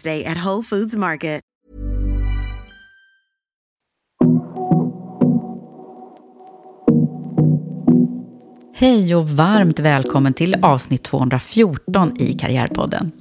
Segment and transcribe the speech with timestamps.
[0.00, 1.42] Day at Whole Foods Market.
[8.82, 13.12] Hej och varmt välkommen till avsnitt 214 i Karriärpodden.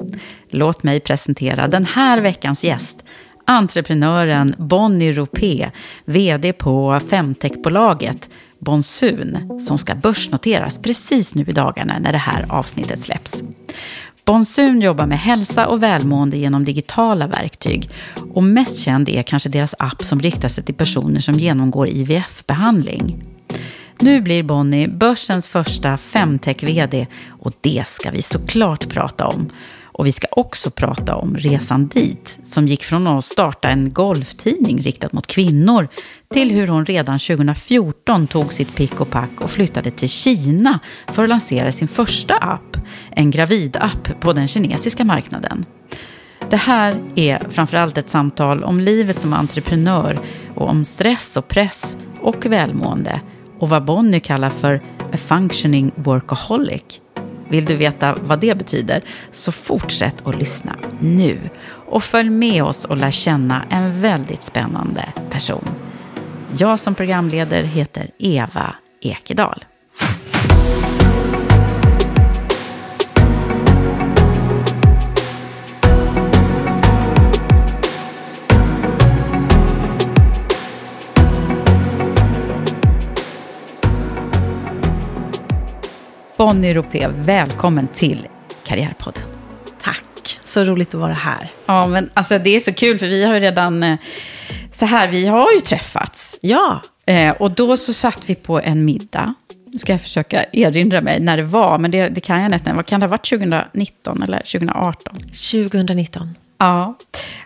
[0.50, 3.04] Låt mig presentera den här veckans gäst,
[3.46, 5.72] entreprenören Bonnie Ropé,
[6.06, 13.02] vd på femtechbolaget Bonsun, som ska börsnoteras precis nu i dagarna när det här avsnittet
[13.02, 13.44] släpps.
[14.26, 17.90] Bonsun jobbar med hälsa och välmående genom digitala verktyg.
[18.34, 23.24] Och mest känd är kanske deras app som riktar sig till personer som genomgår IVF-behandling.
[24.00, 29.50] Nu blir Bonnie börsens första femtech-vd och det ska vi såklart prata om.
[29.94, 34.82] Och vi ska också prata om resan dit, som gick från att starta en golftidning
[34.82, 35.88] riktad mot kvinnor
[36.34, 41.24] till hur hon redan 2014 tog sitt pick och pack och flyttade till Kina för
[41.24, 42.78] att lansera sin första app,
[43.10, 45.66] en gravidapp på den kinesiska marknaden.
[46.50, 50.20] Det här är framförallt ett samtal om livet som entreprenör
[50.56, 53.22] och om stress och press och välmående
[53.60, 54.82] och vad Bonnie kallar för
[55.14, 57.02] a functioning workaholic.
[57.52, 59.02] Vill du veta vad det betyder
[59.32, 61.40] så fortsätt att lyssna nu
[61.88, 65.68] och följ med oss och lär känna en väldigt spännande person.
[66.58, 69.66] Jag som programleder heter Eva Ekedal.
[86.42, 88.28] Bonnie Ropé, välkommen till
[88.64, 89.24] Karriärpodden.
[89.82, 91.52] Tack, så roligt att vara här.
[91.66, 93.98] Ja, men alltså det är så kul för vi har ju redan, eh,
[94.74, 96.38] så här, vi har ju träffats.
[96.42, 96.82] Ja.
[97.06, 99.34] Eh, och då så satt vi på en middag.
[99.66, 102.76] Nu ska jag försöka erinra mig när det var, men det, det kan jag nästan.
[102.76, 105.18] Vad kan det ha varit 2019 eller 2018?
[105.18, 106.36] 2019.
[106.62, 106.96] Ja,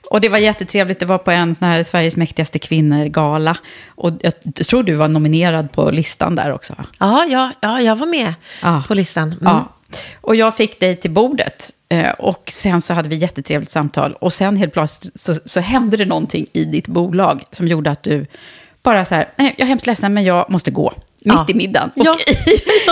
[0.09, 0.99] och det var jättetrevligt.
[0.99, 3.57] Det var på en sån här Sveriges mäktigaste kvinnor-gala.
[3.87, 4.33] Och jag
[4.67, 6.75] tror du var nominerad på listan där också.
[6.99, 8.83] Ja, ja, ja jag var med ja.
[8.87, 9.27] på listan.
[9.27, 9.37] Mm.
[9.41, 9.69] Ja.
[10.21, 11.71] Och jag fick dig till bordet.
[11.89, 14.13] Eh, och sen så hade vi jättetrevligt samtal.
[14.13, 18.03] Och sen helt plötsligt så, så hände det någonting i ditt bolag som gjorde att
[18.03, 18.25] du
[18.83, 20.93] bara så här, nej, jag är hemskt ledsen men jag måste gå.
[21.19, 21.45] Mitt ja.
[21.49, 21.91] i middagen.
[21.95, 22.17] Och ja.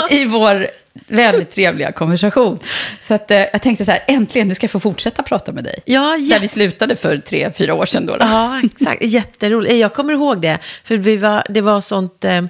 [0.09, 0.67] i, i vår
[1.07, 2.59] väldigt trevliga konversation.
[3.01, 5.63] Så att, eh, jag tänkte så här, äntligen, nu ska jag få fortsätta prata med
[5.63, 5.79] dig.
[5.85, 6.35] Ja, ja.
[6.35, 8.05] Där vi slutade för tre, fyra år sedan.
[8.05, 8.25] Då, då.
[8.25, 9.03] Ja, exakt.
[9.03, 9.75] Jätteroligt.
[9.75, 10.59] Jag kommer ihåg det.
[10.83, 12.23] För vi var, det var sånt...
[12.23, 12.41] Eh,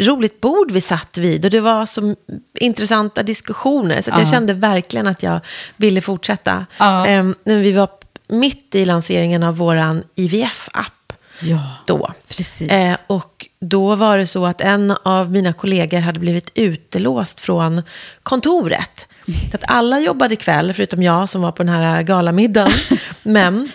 [0.00, 2.14] roligt bord vi satt vid och det var så
[2.60, 4.02] intressanta diskussioner.
[4.02, 5.40] Så jag kände verkligen att jag
[5.76, 6.66] ville fortsätta.
[6.78, 7.06] Ja.
[7.06, 7.88] Eh, vi var
[8.28, 11.01] mitt i lanseringen av vår IVF-app
[11.42, 12.12] ja, då.
[12.28, 12.70] Precis.
[12.70, 17.82] Eh, och då var det så att en av mina kollegor hade blivit utelåst från
[18.22, 19.08] kontoret.
[19.50, 22.72] Så att alla jobbade kväll, förutom jag som var på den här galamiddagen.
[23.22, 23.70] Men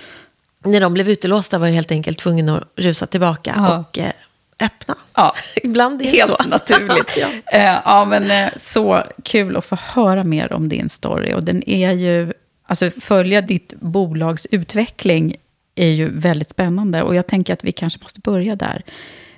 [0.64, 3.78] när de blev utelåsta var jag helt enkelt tvungen att rusa tillbaka ja.
[3.78, 4.12] och eh,
[4.60, 4.96] öppna.
[5.14, 6.44] Ja, Ibland är det helt så.
[6.44, 7.18] naturligt.
[7.22, 7.28] ja.
[7.58, 11.34] Eh, ja, men eh, så kul att få höra mer om din story.
[11.34, 12.34] Och den är ju,
[12.66, 15.36] alltså följa ditt bolags utveckling
[15.78, 17.02] är ju väldigt spännande.
[17.04, 18.82] Och jag tänker att vi kanske måste börja där.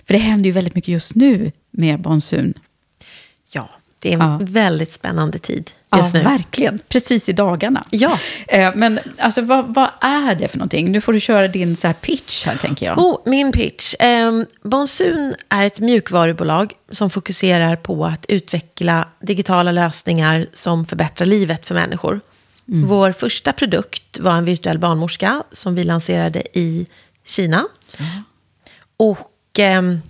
[0.07, 2.53] För det händer ju väldigt mycket just nu med Bonsun.
[3.51, 3.69] Ja,
[3.99, 4.37] det är en Ja.
[4.41, 6.21] väldigt spännande tid Ja, just nu.
[6.21, 6.79] verkligen.
[6.89, 7.83] Precis i dagarna.
[7.89, 8.17] Ja.
[8.47, 10.91] Eh, Men alltså, vad, vad är det för någonting?
[10.91, 12.97] Nu får du köra din så här pitch här, tänker jag.
[12.97, 13.93] Oh, min pitch.
[14.27, 21.65] Um, Bonsun är ett mjukvarubolag som fokuserar på att utveckla digitala lösningar som förbättrar livet
[21.65, 22.21] för människor.
[22.71, 26.87] Vår första produkt var en virtuell barnmorska som vi lanserade i
[27.25, 27.67] Kina.
[28.97, 30.01] Och ehm,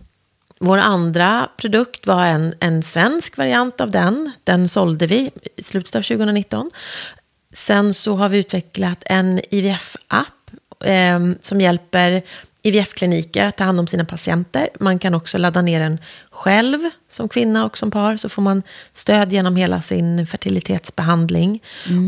[0.59, 4.31] vår andra produkt var en, en svensk variant av den.
[4.43, 6.71] Den sålde vi i slutet av 2019.
[7.53, 10.51] Sen så har vi utvecklat en IVF-app
[10.83, 12.21] eh, som hjälper
[12.61, 14.69] IVF-kliniker att ta hand om sina patienter.
[14.79, 15.97] Man kan också ladda ner den
[16.31, 16.79] själv
[17.09, 18.17] som kvinna och som par.
[18.17, 18.63] Så får man
[18.95, 21.63] stöd genom hela sin fertilitetsbehandling.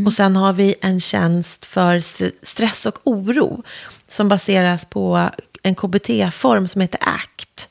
[0.06, 3.62] Och sen har vi en tjänst för st- stress och oro
[4.08, 5.30] som baseras på
[5.62, 7.68] en KBT-form som heter ACT.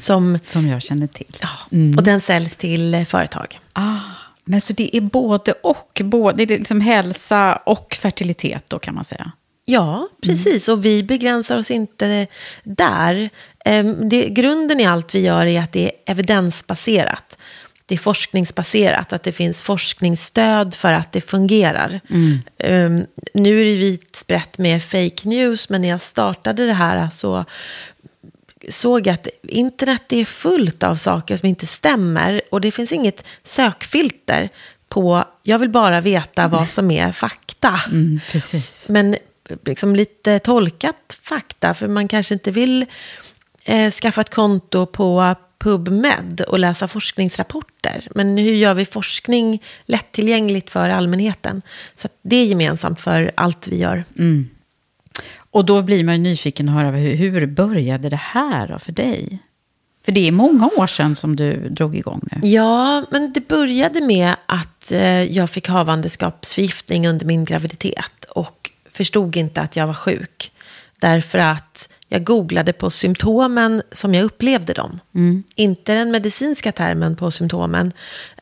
[0.00, 1.36] Som, Som jag känner till.
[1.40, 1.48] ja,
[1.96, 3.60] Och den säljs till eh, företag.
[3.72, 3.96] Ah,
[4.44, 6.00] men så det är både och.
[6.04, 9.32] Både, det är liksom hälsa och fertilitet då kan man säga.
[9.70, 10.68] Ja, precis.
[10.68, 12.26] Och vi begränsar oss inte
[12.64, 13.30] där.
[13.64, 17.38] Ehm, Det, grunden i allt vi gör är att det är evidensbaserat.
[17.86, 22.00] Det är forskningsbaserat, att det finns forskningsstöd för att det fungerar.
[22.58, 27.10] Ehm, nu är det vitt sprätt med fake news, men när jag startade det här
[27.10, 27.44] så
[28.68, 32.40] såg jag att internet är fullt av saker som inte stämmer.
[32.50, 34.48] Och det finns inget sökfilter
[34.88, 37.80] på, jag vill bara veta vad som är fakta.
[37.86, 38.84] Mm, precis.
[38.88, 39.16] Men
[39.64, 42.86] liksom lite tolkat fakta, för man kanske inte vill
[43.64, 48.08] eh, skaffa ett konto på PubMed och läsa forskningsrapporter.
[48.14, 51.62] Men hur gör vi forskning lättillgängligt för allmänheten?
[51.94, 54.04] Så det är gemensamt för allt vi gör.
[55.50, 58.92] Och då blir man ju nyfiken att höra hur, hur började det här då för
[58.92, 59.38] dig?
[60.04, 62.48] För det är många år sedan som du drog igång nu.
[62.48, 69.36] Ja, men det började med att eh, jag fick havandeskapsförgiftning under min graviditet och förstod
[69.36, 70.52] inte att jag var sjuk.
[71.00, 75.00] Därför att jag googlade på symptomen som jag upplevde dem.
[75.54, 77.92] Inte den medicinska termen på symptomen.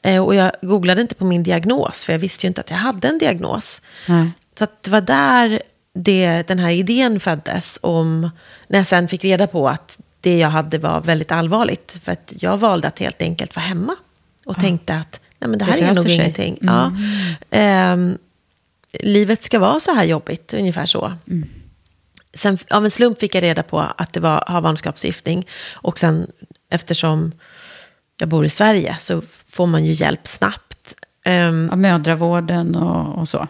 [0.02, 2.76] Eh, och jag googlade inte på min diagnos, för jag visste ju inte att jag
[2.76, 3.80] hade en diagnos.
[4.08, 4.30] Nej.
[4.58, 5.62] Så det var där
[5.94, 7.78] det, den här idén föddes.
[7.80, 8.30] Om,
[8.68, 11.98] när jag sen fick reda på att det jag hade var väldigt allvarligt.
[12.04, 13.96] För att jag valde att helt enkelt vara hemma.
[14.46, 16.14] Och tänkte att nej, men det Det här är löser nog sig.
[16.14, 16.58] ingenting.
[16.60, 16.92] Ja.
[17.50, 18.18] Ehm,
[19.00, 21.12] livet ska vara så här jobbigt, ungefär så.
[22.34, 25.46] Sen av en slump fick jag reda på att det var havandeskapsförgiftning.
[25.74, 26.26] Och sen
[26.70, 27.32] eftersom
[28.18, 30.94] jag bor i Sverige så får man ju hjälp snabbt.
[31.24, 33.48] Ehm, Ja, mödravården och, och så.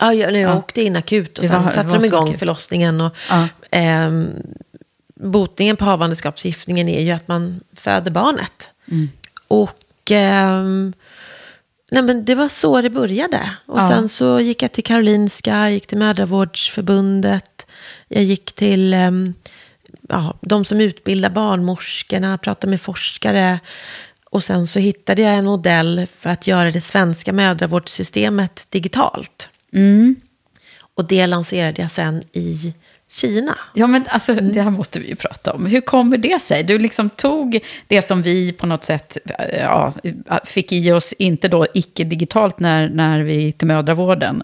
[0.00, 0.58] Ja, jag, när jag Ja.
[0.58, 2.38] åkte in akut och Det sen var- satte de igång akut.
[2.38, 3.00] förlossningen.
[3.00, 3.48] Och, Ja.
[3.70, 4.28] ehm,
[5.20, 8.70] botningen på havandeskapsförgiftningen är ju att man föder barnet.
[8.90, 9.08] Mm.
[9.48, 10.92] Och ehm,
[11.90, 13.50] nej, men det var så det började.
[13.66, 13.88] Och Ja.
[13.88, 17.66] sen så gick jag till Karolinska, gick till Mödravårdsförbundet,
[18.08, 19.34] jag gick till ehm,
[20.08, 23.60] ja, de som utbildar barnmorskorna, pratade med forskare.
[24.30, 29.48] Och sen så hittade jag en modell för att göra det svenska mödravårdssystemet digitalt.
[30.94, 32.74] Och det lanserade jag sen i
[33.08, 33.58] Kina.
[33.74, 35.66] Ja, men alltså, det här måste vi ju prata om.
[35.66, 36.62] Hur kommer det sig?
[36.62, 39.92] Du liksom tog det som vi på något sätt eh, ja,
[40.44, 44.42] fick i oss, inte då icke-digitalt när, när vi gick till mödravården,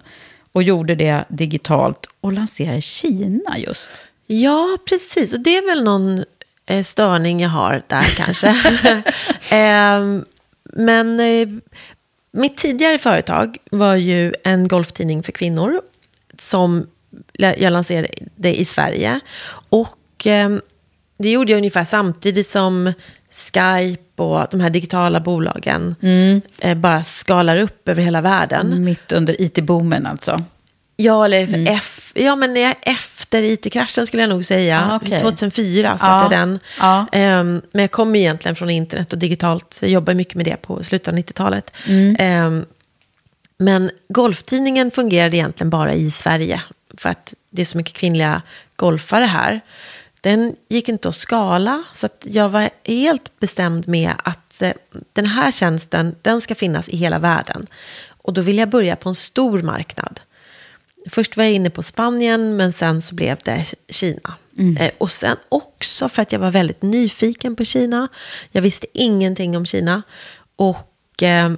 [0.53, 3.91] och gjorde det digitalt och lanserade Kina just.
[4.27, 5.35] Ja, precis.
[5.35, 6.25] Och det är väl någon
[6.67, 8.55] eh, störning jag har där kanske.
[9.51, 10.25] Ehm,
[10.65, 11.49] men eh,
[12.33, 15.83] mitt tidigare företag var ju en golftidning för kvinnor
[16.39, 16.87] som
[17.33, 18.09] jag lanserade
[18.43, 19.21] i Sverige.
[19.69, 20.61] Och ehm,
[21.19, 22.93] det gjorde jag ungefär samtidigt som
[23.53, 25.95] Skype och de här digitala bolagen
[26.61, 28.85] eh, bara skalar upp över hela världen.
[28.85, 30.37] Mitt under it-boomen alltså.
[30.97, 34.89] Ja, eller F, ja, men efter IT-kraschen skulle jag nog säga.
[34.91, 35.21] Ah, okej.
[35.21, 36.59] 2004 startade Ja, den.
[36.79, 37.07] ja.
[37.13, 39.75] Ehm, men jag kommer egentligen från internet och digitalt.
[39.75, 41.73] Så jag jobbar mycket med det på slutet av 90-talet.
[41.89, 42.17] Mm.
[42.19, 42.65] Ehm,
[43.59, 46.63] men golftidningen fungerade egentligen bara i Sverige.
[46.97, 48.43] För att det är så mycket kvinnliga
[48.77, 49.61] golfare här.
[50.21, 51.85] Den gick inte att skala.
[51.95, 54.73] Så att jag var helt bestämd med att eh,
[55.13, 57.67] den här tjänsten, den ska finnas i hela världen.
[58.07, 60.21] Och då vill jag börja på en stor marknad.
[61.11, 64.35] Först var jag inne på Spanien, men sen så blev det Kina.
[64.79, 68.09] Eh, och sen också för att jag var väldigt nyfiken på Kina.
[68.53, 70.03] Jag visste ingenting om Kina.
[70.57, 71.53] Och eh,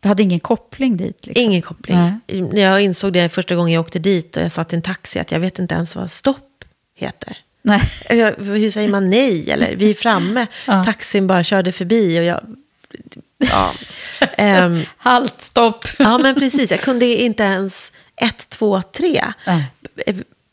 [0.00, 1.26] Du hade ingen koppling dit?
[1.26, 1.44] Liksom.
[1.44, 1.98] ingen koppling.
[2.26, 5.18] När Jag insåg det första gången jag åkte dit och jag satt i en taxi,
[5.18, 6.64] att jag vet inte ens vad stopp
[6.94, 7.38] heter.
[7.62, 7.82] Nej.
[8.04, 9.50] Eller, Hur säger man nej?
[9.50, 10.46] Eller vi är framme.
[10.66, 10.84] Ja.
[10.84, 12.40] Taxin bara körde förbi och jag
[13.38, 13.72] Ja.
[14.36, 15.84] Ehm, Halt, stopp.
[15.98, 16.70] ja, men precis.
[16.70, 19.24] Jag kunde inte ens ett, två, tre.
[19.46, 19.64] Nej.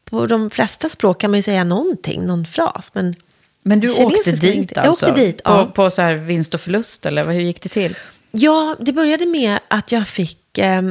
[0.06, 2.92] På de flesta språk kan man ju säga någonting, någon fras.
[2.94, 3.16] Men
[3.64, 5.06] Men du åkte dit alltså?
[5.06, 5.66] Jag åkte dit, på, ja.
[5.66, 7.96] på så här vinst och förlust, eller hur gick det till?
[8.38, 10.82] Ja, det började med att jag fick eh,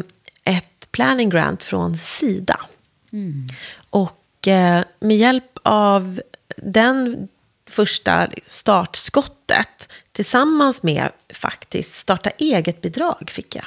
[0.44, 2.60] ett planning grant från Sida.
[3.90, 6.20] Och eh, med hjälp av
[6.56, 7.28] den
[7.66, 13.64] första startskottet tillsammans med faktiskt starta eget-bidrag fick jag.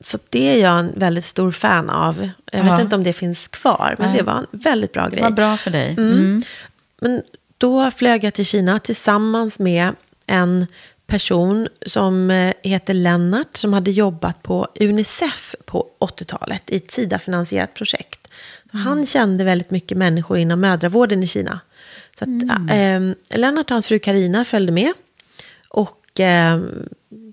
[0.00, 2.28] Så det är jag en väldigt stor fan av.
[2.52, 2.72] Jag Ja.
[2.72, 4.18] vet inte om det finns kvar, men Nej.
[4.18, 5.22] det var en väldigt bra grej.
[5.22, 5.90] Vad bra för dig.
[5.90, 6.42] Mm.
[7.00, 7.22] Men
[7.58, 9.94] då flög jag till Kina tillsammans med
[10.26, 10.66] en
[11.06, 17.74] person som eh, heter Lennart som hade jobbat på Unicef på 80-talet i ett Sida-finansierat
[17.74, 18.28] projekt.
[18.70, 21.60] Så Han kände väldigt mycket människor inom mödravården i Kina.
[22.18, 24.92] Så att, eh, Lennart och hans fru Karina följde med
[25.68, 26.60] och eh,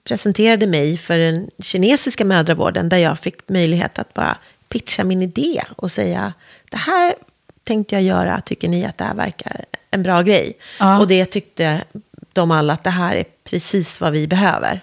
[0.03, 4.37] presenterade mig för den kinesiska mödravården där jag fick möjlighet att bara
[4.69, 6.33] pitcha min idé och säga
[6.71, 7.15] det här
[7.63, 10.53] tänkte jag göra, tycker ni att det här verkar en bra grej?
[10.79, 10.99] Ja.
[10.99, 11.83] Och det tyckte
[12.39, 14.81] de alla att det här är precis vad vi behöver.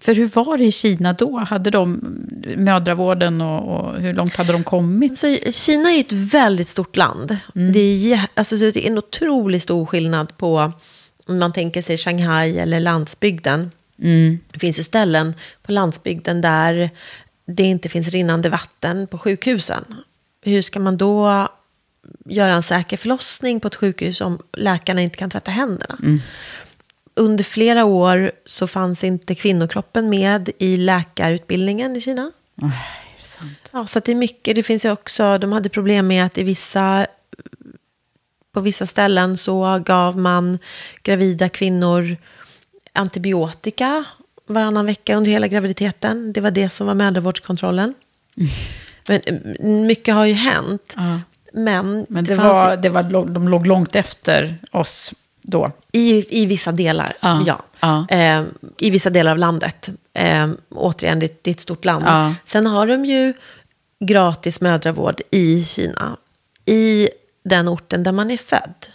[0.00, 1.38] För hur var det i Kina då?
[1.38, 2.00] Hade de
[2.56, 5.18] mödravården och, och hur långt hade de kommit?
[5.18, 7.36] Så Kina är ett väldigt stort land.
[7.72, 10.72] Det, är, alltså, så det är en otroligt stor skillnad på
[11.26, 13.70] om man tänker sig Shanghai eller landsbygden.
[14.52, 16.90] Det finns ju ställen på landsbygden där
[17.46, 19.84] det inte finns rinnande vatten på sjukhusen.
[20.42, 21.48] Hur ska man då
[22.24, 25.96] göra en säker förlossning på ett sjukhus om läkarna inte kan tvätta händerna?
[27.16, 32.32] Under flera år så fanns inte kvinnokroppen med i läkarutbildningen i Kina.
[32.54, 33.70] Det sant?
[33.72, 34.56] Ja, så det är mycket.
[34.56, 37.06] Det finns ju också, de hade problem med att i vissa,
[38.52, 40.58] på vissa ställen så gav man
[41.02, 42.16] gravida kvinnor
[42.92, 44.04] antibiotika
[44.46, 46.32] varannan vecka under hela graviditeten.
[46.32, 47.94] Det var det som var mödravårdskontrollen.
[49.08, 50.94] Men mm, mycket har ju hänt.
[50.96, 51.20] Ja.
[51.52, 55.14] Men, Men det fanns var, det var, de låg långt efter oss
[55.46, 55.72] då.
[55.92, 57.12] I, I vissa delar,
[57.46, 58.06] Ja, ja.
[58.10, 58.44] Eh,
[58.78, 59.90] I vissa delar av landet.
[60.12, 62.04] Eh, återigen, det, det är ett stort land.
[62.06, 62.34] Ja.
[62.46, 63.34] Sen har de ju
[64.04, 66.16] gratis mödravård i Kina.
[66.66, 67.08] I
[67.44, 68.86] den orten där man är född.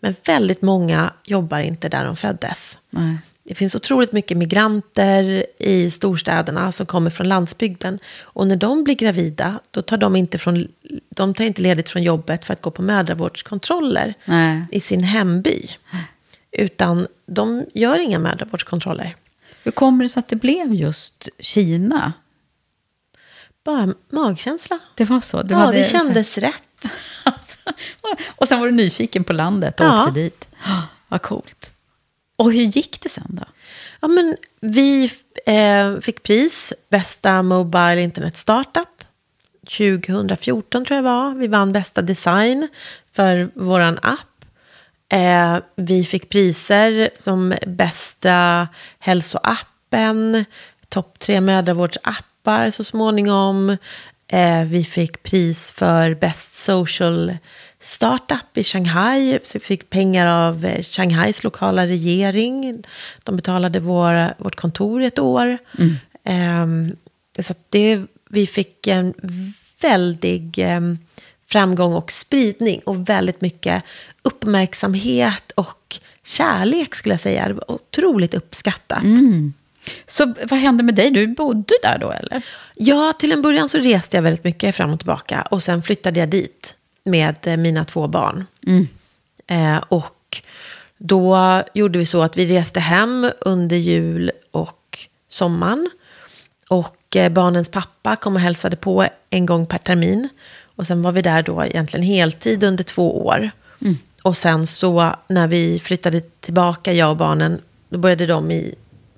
[0.00, 2.78] Men väldigt många jobbar inte där de föddes.
[2.90, 3.16] Nej.
[3.48, 7.98] Det finns otroligt mycket migranter i storstäderna som kommer från landsbygden.
[8.20, 10.68] Och när de blir gravida, då tar de inte, från,
[11.10, 14.62] de tar inte ledigt från jobbet för att gå på mödravårdskontroller Nej.
[14.70, 15.70] i sin hemby.
[16.52, 19.16] Utan de gör inga mödravårdskontroller.
[19.62, 22.12] Hur kommer det sig att det blev just Kina?
[23.64, 24.78] Bara magkänsla.
[24.94, 25.42] Det var så?
[25.42, 26.62] Du ja, hade- det kändes rätt.
[27.24, 27.58] Alltså,
[28.28, 30.02] och sen var du nyfiken på landet och Ja.
[30.08, 30.48] åkte dit.
[31.08, 31.70] Vad coolt.
[32.38, 33.44] Och hur gick det sen då?
[34.00, 35.12] Ja, men vi
[35.46, 39.04] eh, fick pris, bästa Mobile Internet Startup.
[39.68, 41.34] 2014 tror jag det var.
[41.34, 42.68] Vi vann bästa design
[43.12, 44.44] för vår app.
[45.12, 48.68] Eh, vi fick priser som bästa
[48.98, 50.44] hälsoappen,
[50.88, 53.76] topp tre mödravårdsappar så småningom.
[54.28, 57.36] Eh, vi fick pris för bäst social
[57.80, 59.38] startup i Shanghai.
[59.44, 62.84] Så vi fick pengar av eh, Shanghais lokala regering.
[63.24, 65.58] De betalade vår, vårt kontor ett år.
[66.24, 66.96] Ehm,
[67.40, 69.14] så att det, vi fick en
[69.80, 70.98] väldig em,
[71.46, 73.82] framgång och spridning och väldigt mycket
[74.22, 77.48] uppmärksamhet och kärlek skulle jag säga.
[77.48, 79.02] Det var otroligt uppskattat.
[80.06, 81.10] Så vad hände med dig?
[81.10, 82.42] Du bodde där då eller?
[82.74, 85.42] Ja, till en början så reste jag väldigt mycket fram och tillbaka.
[85.50, 86.74] Och sen flyttade jag dit
[87.08, 88.44] med eh, mina två barn.
[89.46, 90.42] Eh, och
[90.98, 94.98] då gjorde vi så att vi reste hem under jul och
[95.30, 95.90] sommaren.
[96.68, 100.28] Och eh, barnens pappa kom och hälsade på en gång per termin.
[100.76, 103.50] Och sen var vi där då egentligen heltid under två år.
[104.22, 108.74] Och sen så när vi flyttade tillbaka, jag och barnen, då började de i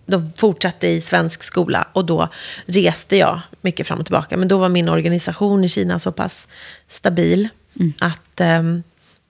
[0.07, 2.29] de fortsatte i svensk skola och då
[2.67, 4.37] reste jag mycket fram och tillbaka.
[4.37, 6.49] Men då var min organisation i Kina så pass
[6.89, 7.49] stabil
[7.99, 8.83] att ehm,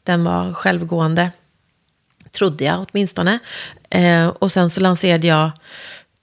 [0.02, 1.30] den var självgående,
[2.30, 3.38] trodde jag åtminstone.
[3.90, 5.50] Eh, och sen så lanserade jag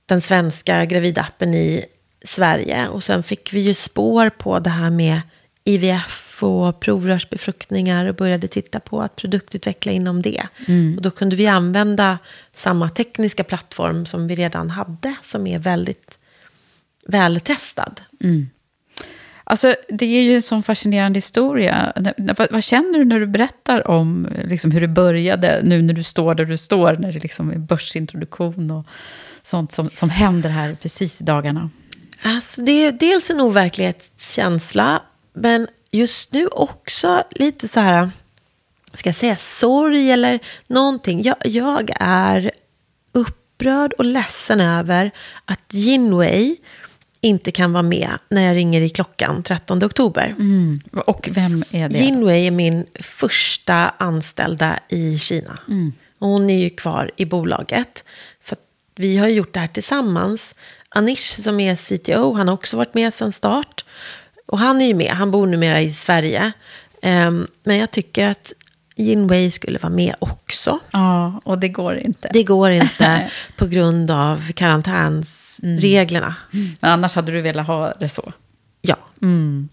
[0.05, 1.85] den svenska gravidappen i
[2.25, 2.87] Sverige.
[2.87, 5.21] Och sen fick vi ju spår på det här med
[5.63, 10.47] IVF och provrörsbefruktningar och började titta på att produktutveckla inom det.
[10.97, 12.17] Och då kunde vi använda
[12.55, 16.17] samma tekniska plattform som vi redan hade, som är väldigt
[17.07, 18.01] vältestad.
[19.49, 21.93] Alltså, det är ju en sån fascinerande historia.
[22.17, 26.03] Vad, vad känner du när du berättar om liksom, hur det började, nu när du
[26.03, 28.85] står där du står, när det liksom är börsintroduktion och
[29.43, 31.69] sånt som, som händer här precis i dagarna?
[32.23, 35.01] Alltså det är dels en overklighetskänsla,
[35.33, 38.09] men just nu också lite så här,
[38.93, 41.21] ska jag säga sorg eller någonting.
[41.23, 42.51] Jag, jag är
[43.11, 45.11] upprörd och ledsen över
[45.45, 46.57] att Jinwei
[47.21, 50.35] inte kan vara med när jag ringer i klockan 13 oktober.
[50.39, 50.81] Mm.
[51.05, 51.97] Och vem är det?
[51.97, 55.59] Jinwei är min första anställda i Kina.
[55.67, 55.93] Mm.
[56.19, 58.03] Hon är ju kvar i bolaget.
[58.39, 58.55] Så
[58.95, 60.55] vi har gjort det här tillsammans.
[60.89, 63.85] Anish som är CTO, han har också varit med sedan start.
[64.45, 66.51] Och han är ju med, han bor numera i Sverige.
[67.03, 68.53] Um, men jag tycker att
[68.97, 70.79] Jinwei skulle vara med också.
[70.91, 72.29] Ja, och det går inte.
[72.33, 76.35] Det går inte på grund av karantänsreglerna.
[76.53, 76.67] Mm.
[76.79, 78.33] Men annars hade du velat ha det så?
[78.81, 78.95] Ja.
[79.21, 79.69] Mm.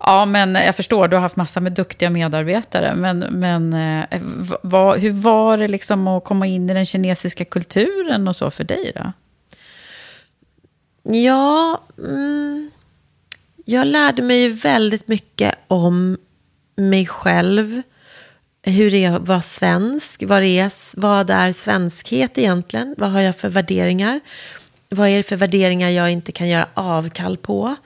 [0.00, 2.94] Ja, men jag förstår, du har haft massa med duktiga medarbetare.
[2.94, 4.20] Men, men eh,
[4.62, 8.64] vad, hur var det liksom att komma in i den kinesiska kulturen och så för
[8.64, 9.12] dig då?
[11.12, 12.70] Ja, mm,
[13.64, 16.18] jag lärde mig väldigt mycket om
[16.76, 17.82] mig själv.
[18.62, 20.22] Hur det är att vara svensk.
[20.22, 22.94] Vad är, vad är svenskhet egentligen?
[22.98, 24.20] Vad har jag för värderingar?
[24.88, 27.76] Vad är det för värderingar jag inte kan göra avkall på?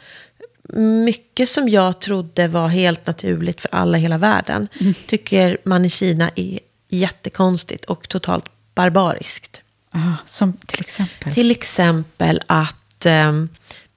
[1.04, 4.94] Mycket som jag trodde var helt naturligt för alla i hela världen mm.
[5.06, 9.62] tycker man i Kina är jättekonstigt och totalt barbariskt.
[9.90, 11.34] Ah, som till exempel?
[11.34, 13.32] Till exempel att eh,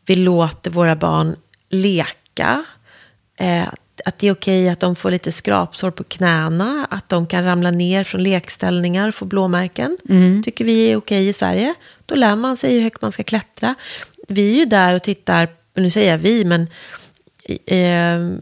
[0.06, 1.36] vi låter våra barn
[1.70, 2.66] leka.
[3.40, 3.68] Eh,
[4.06, 7.72] att det är okej att de får lite skrapsår på knäna, att de kan ramla
[7.72, 9.98] ner från lekställningar och få blåmärken.
[10.10, 10.44] Mm.
[10.44, 11.74] tycker vi är okej i Sverige.
[12.06, 13.76] Då lär man sig hur högt man ska klättra.
[14.28, 16.68] Vi är ju där och tittar, nu säger jag vi, men
[17.66, 18.40] eh,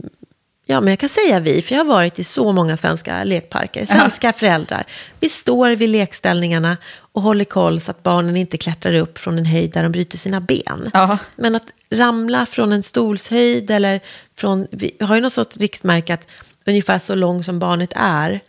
[0.66, 3.86] Ja, men jag kan säga vi, för jag har varit i så många svenska lekparker.
[3.86, 4.34] Svenska ja.
[4.34, 4.84] föräldrar.
[5.20, 9.46] Vi står vid lekställningarna och håller koll så att barnen inte klättrar upp från en
[9.46, 10.90] höjd där de bryter sina ben.
[10.94, 11.18] Ja.
[11.36, 14.00] Men att ramla från en stolshöjd eller
[14.36, 14.68] från...
[14.72, 16.28] Vi har ju något sorts riktmärke att
[16.66, 18.40] ungefär så lång som barnet är,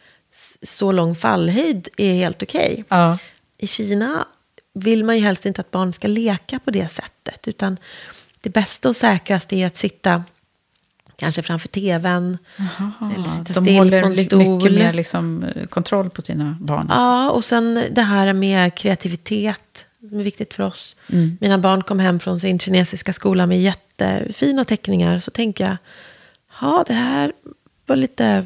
[0.62, 2.72] så lång fallhöjd är helt okej.
[2.72, 2.84] Okay.
[2.88, 3.18] Ja.
[3.58, 4.26] I Kina
[4.74, 7.48] vill man ju helst inte att barn ska leka på det sättet.
[7.48, 7.76] Utan
[8.40, 10.24] det bästa och säkraste är att sitta
[11.16, 12.38] kanske framför tvn.
[12.58, 14.62] Aha, eller sitta de håller på en stol.
[14.62, 16.86] mycket mer liksom, eh, kontroll på sina barn.
[16.90, 17.36] Ja, alltså.
[17.36, 20.96] och sen det här med kreativitet som är viktigt för oss.
[21.12, 21.38] Mm.
[21.40, 23.60] Mina barn kom hem från sin kinesiska skola med
[23.98, 25.18] jättefina teckningar.
[25.18, 25.76] Så tänker jag,
[26.60, 27.32] ja det här
[27.86, 28.44] var lite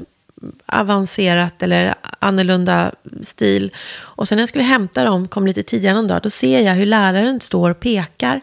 [0.67, 3.75] avancerat eller annorlunda stil.
[3.99, 6.75] Och sen när jag skulle hämta dem, kom lite tidigare någon dag, då ser jag
[6.75, 8.41] hur läraren står och pekar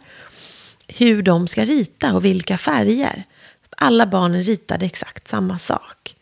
[0.87, 3.23] hur de ska rita och vilka färger.
[3.77, 6.15] Alla barnen ritade exakt samma sak.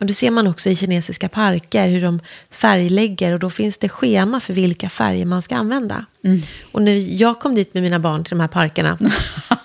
[0.00, 3.32] Och det ser man också i kinesiska parker, hur de färglägger.
[3.32, 6.06] Och då finns det schema för vilka färger man ska använda.
[6.24, 6.42] Mm.
[6.72, 8.98] Och när jag kom dit med mina barn till de här parkerna,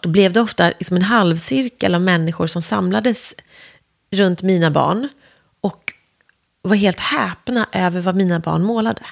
[0.00, 3.34] då blev det ofta liksom en halvcirkel av människor som samlades
[4.10, 5.08] runt mina barn.
[5.60, 5.92] Och
[6.62, 9.02] var helt häpna över vad mina barn målade.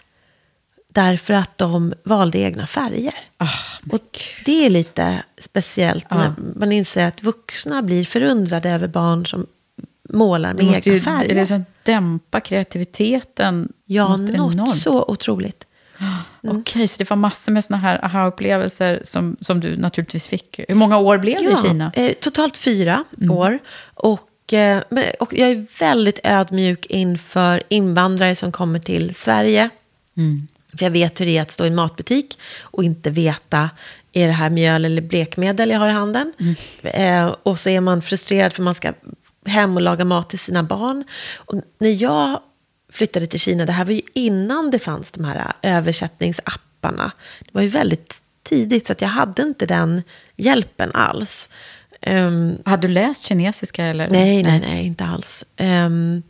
[0.88, 3.14] Därför att de valde egna färger.
[3.40, 9.26] Oh, och det är lite speciellt när man inser att vuxna blir förundrade över barn
[9.26, 9.46] som
[10.08, 11.28] målar med egna ju, färger.
[11.28, 14.76] Det liksom dämpa kreativiteten Ja, något, något enormt.
[14.76, 15.66] så otroligt.
[16.02, 16.14] Mm.
[16.60, 20.60] Okej, okay, så det var massor med sådana här aha-upplevelser som, som du naturligtvis fick.
[20.68, 21.92] Hur många år blev det i Kina?
[21.94, 23.30] Eh, totalt fyra mm.
[23.30, 23.58] år.
[23.94, 24.82] Och, eh,
[25.20, 29.70] och jag är väldigt ödmjuk inför invandrare som kommer till Sverige.
[30.16, 30.48] Mm.
[30.78, 33.70] För jag vet hur det är att stå i en matbutik och inte veta,
[34.12, 36.32] är det här mjöl eller blekmedel jag har i handen?
[36.40, 36.54] Mm.
[36.82, 38.92] Eh, och så är man frustrerad för man ska
[39.46, 41.04] hem och laga mat till sina barn.
[41.36, 42.40] Och när jag
[42.92, 47.12] flyttade till Kina, det här var ju innan det fanns de här översättningsapparna.
[47.40, 50.02] Det var ju väldigt tidigt, så att jag hade inte den
[50.37, 51.48] hjälpen alls.
[52.07, 53.85] Um, hade du läst kinesiska?
[53.85, 54.11] Eller?
[54.11, 55.44] Nej, nej, nej, inte alls.
[55.61, 56.22] Um,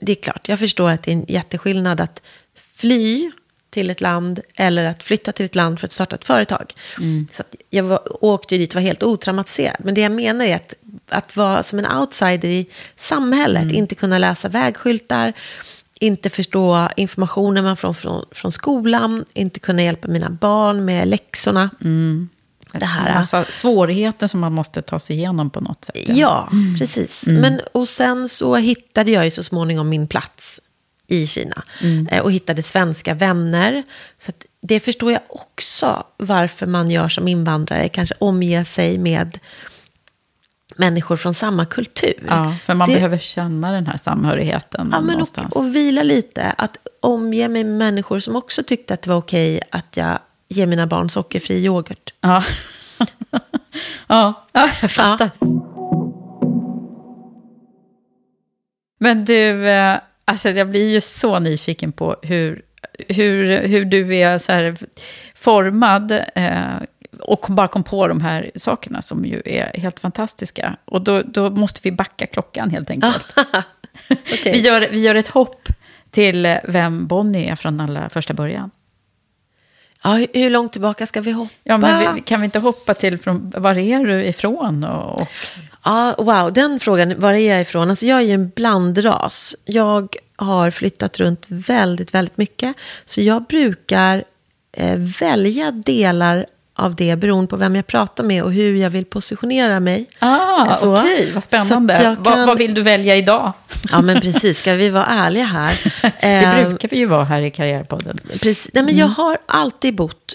[0.00, 2.22] det är klart, jag förstår att det är en jätteskillnad att
[2.54, 3.30] fly
[3.70, 6.72] till ett land eller att flytta till ett land för att starta ett företag.
[6.98, 7.26] Mm.
[7.32, 9.76] Så jag var, åkte dit och var helt otraumatiserad.
[9.78, 10.74] Men det jag menar är att,
[11.08, 13.74] att vara som en outsider i samhället, mm.
[13.74, 15.32] inte kunna läsa vägskyltar,
[16.00, 21.70] inte förstå informationen man får från, från skolan, inte kunna hjälpa mina barn med läxorna.
[21.80, 22.28] Mm.
[22.72, 23.14] Det här.
[23.14, 25.94] Massa svårigheter som man måste ta sig igenom på något sätt.
[25.96, 26.78] Ja, ja mm.
[26.78, 27.26] precis.
[27.26, 27.40] Mm.
[27.40, 30.60] Men, och sen så hittade jag ju så småningom min plats
[31.06, 31.64] i Kina.
[31.82, 32.08] Mm.
[32.08, 33.82] Eh, och hittade svenska vänner.
[34.18, 37.88] Så det förstår jag också varför man gör som invandrare.
[37.88, 39.38] Kanske omge sig med
[40.76, 42.14] människor från samma kultur.
[42.28, 46.54] Ja, för man Det- behöver känna den här samhörigheten Ja, men och, och vila lite.
[46.58, 50.66] Att omge mig med människor som också tyckte att det var okej att jag ger
[50.66, 52.14] mina barn sockerfri yoghurt.
[52.20, 52.44] Ja.
[54.08, 55.30] ja, ja, jag fattar.
[59.00, 62.62] Men du, eh, alltså jag blir ju så nyfiken på hur,
[63.08, 64.76] hur, hur du är så här
[65.34, 66.74] formad eh,
[67.24, 70.76] och bara kom på de här sakerna som ju är helt fantastiska.
[70.84, 73.34] Och då, då måste vi backa klockan helt enkelt.
[74.10, 74.52] Okej.
[74.52, 75.68] Vi, gör, vi gör ett hopp
[76.10, 78.70] till vem Bonnie är från allra första början.
[80.02, 81.54] Ja, hur långt tillbaka ska vi hoppa?
[81.62, 84.84] Ja, men vi, kan vi inte hoppa till från, var är du ifrån?
[84.84, 85.28] Och, och,
[85.84, 87.90] Ja, wow, den frågan, var är jag ifrån?
[87.90, 89.56] Alltså jag är ju en blandras.
[89.64, 92.76] Jag har flyttat runt väldigt, väldigt mycket.
[93.04, 94.24] Så jag brukar
[94.72, 99.04] eh, välja delar av det beroende på vem jag pratar med och hur jag vill
[99.04, 100.06] positionera mig.
[100.18, 102.02] ah, okej, vad Så spännande.
[102.02, 103.52] jag Vad, kan- vad vill du välja idag?
[103.90, 104.58] Ja, men precis.
[104.58, 105.92] Ska vi vara ärliga här?
[106.20, 108.18] Det Eh, brukar vi ju vara här i Karriärpodden.
[108.30, 108.68] Precis.
[108.72, 110.34] Nej, men jag har alltid bott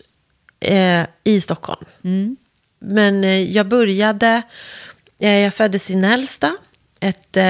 [0.59, 1.85] eh, i Stockholm.
[2.81, 4.41] Men eh, jag började,
[5.21, 6.51] eh, jag föddes i Nälsta,
[6.99, 7.43] ett eh,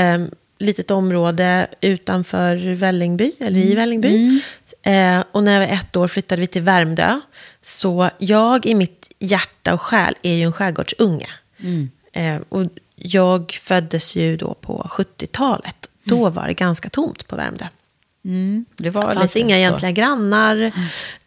[0.60, 4.42] litet område utanför Vällingby, eller i Vällingby.
[4.84, 7.20] Eh, och när jag var ett år flyttade vi till Värmdö.
[7.62, 11.30] Så jag i mitt hjärta och själ är ju en skärgårdsunge.
[12.14, 15.90] Eh, och jag föddes ju då på 70-talet.
[16.04, 17.68] Då var det ganska tomt på Värmdö.
[18.78, 19.58] Det var Det fanns inga så.
[19.60, 20.72] egentliga grannar,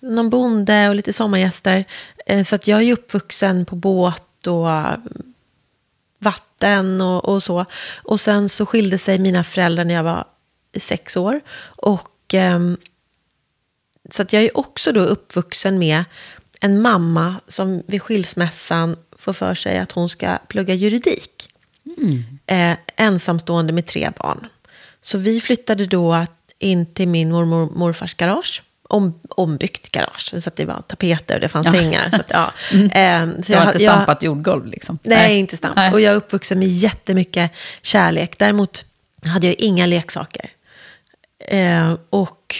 [0.00, 1.84] någon bonde och lite sommargäster.
[2.26, 4.94] Eh, Så att jag är uppvuxen på båt och eh,
[6.18, 7.64] vatten och, och så.
[8.02, 10.24] Och sen så skilde sig mina föräldrar när jag var
[10.76, 11.40] sex år.
[11.64, 12.76] Och, ehm,
[14.10, 16.04] så att jag är också då uppvuxen med
[16.60, 21.48] en mamma som vid skilsmässan får för sig att hon ska plugga juridik.
[22.46, 24.46] Eh, ensamstående med tre barn.
[25.00, 26.26] Så vi flyttade då
[26.58, 28.62] in till min mormor och morfars garage.
[28.88, 31.72] Om, ombyggt garage, så att det var tapeter och det fanns Ja.
[31.72, 32.10] sängar.
[32.10, 32.52] Så att, ja.
[32.72, 34.98] Eh, så Du har jag- inte jag- stampat jordgolv liksom?
[35.02, 35.76] Nej, inte stamp.
[35.76, 35.92] Nej.
[35.92, 37.50] Och jag är uppvuxen med jättemycket
[37.82, 38.38] kärlek.
[38.38, 38.84] Däremot
[39.26, 40.50] hade jag inga leksaker.
[41.48, 42.56] Eh, och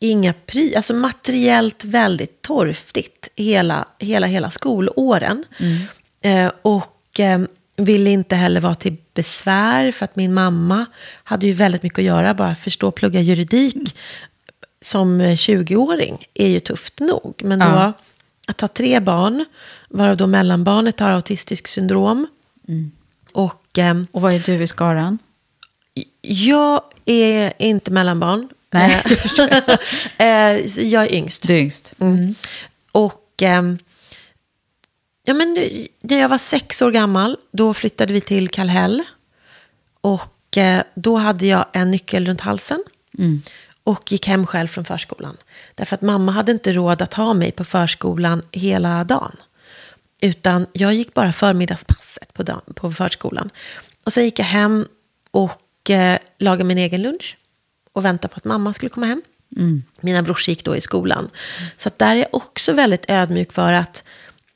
[0.00, 5.44] inga pry, alltså materiellt väldigt torftigt hela, hela, hela skolåren.
[6.20, 7.40] Eh, och eh,
[7.76, 10.86] ville inte heller vara till besvär för att min mamma
[11.24, 12.34] hade ju väldigt mycket att göra.
[12.34, 13.96] Bara förstå plugga juridik
[14.80, 17.40] som eh, 20-åring är ju tufft nog.
[17.44, 17.92] Men då Ja.
[18.46, 19.44] att ha tre barn,
[19.88, 22.26] varav då mellanbarnet har autistisk syndrom.
[23.32, 25.18] Och ehm, Och vad är du i skaran?
[26.20, 28.48] jag är inte mellanbarn.
[28.74, 29.78] Nej, Eh, det förstår jag.
[30.18, 31.42] eh, jag är yngst.
[31.42, 31.92] Du är yngst.
[32.00, 32.34] Mm.
[32.92, 33.78] Och ehm,
[35.24, 35.54] ja, men
[36.00, 39.02] när jag var sex år gammal, då flyttade vi till Kallhäll.
[40.00, 42.84] Och eh, då hade jag en nyckel runt halsen.
[43.84, 45.36] Och gick hem själv från förskolan.
[45.74, 49.36] Därför att mamma hade inte råd att ha mig på förskolan hela dagen.
[50.20, 53.50] Utan jag gick bara förmiddagspasset på, dagen, på förskolan.
[54.04, 54.86] Och sen gick jag hem
[55.30, 57.36] och eh, lagade min egen lunch.
[57.94, 59.22] Och väntade på att mamma skulle komma hem.
[60.00, 61.30] Mina brorsor gick då i skolan.
[61.76, 64.02] Så där är jag också väldigt ödmjuk för att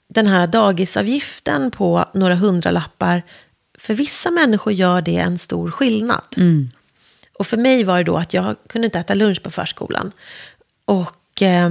[0.09, 3.23] den här dagisavgiften på några hundralappar,
[3.79, 6.25] för vissa människor gör det en stor skillnad.
[7.39, 10.13] Och för mig var det då att jag kunde inte äta lunch på förskolan.
[10.85, 11.71] Och eh,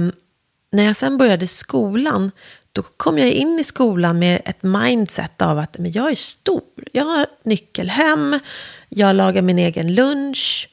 [0.72, 2.30] när jag sen började skolan,
[2.72, 6.62] då kom jag in i skolan med ett mindset av att men jag är stor.
[6.92, 8.38] Jag har nyckel hem,
[8.88, 10.68] jag lagar min egen lunch.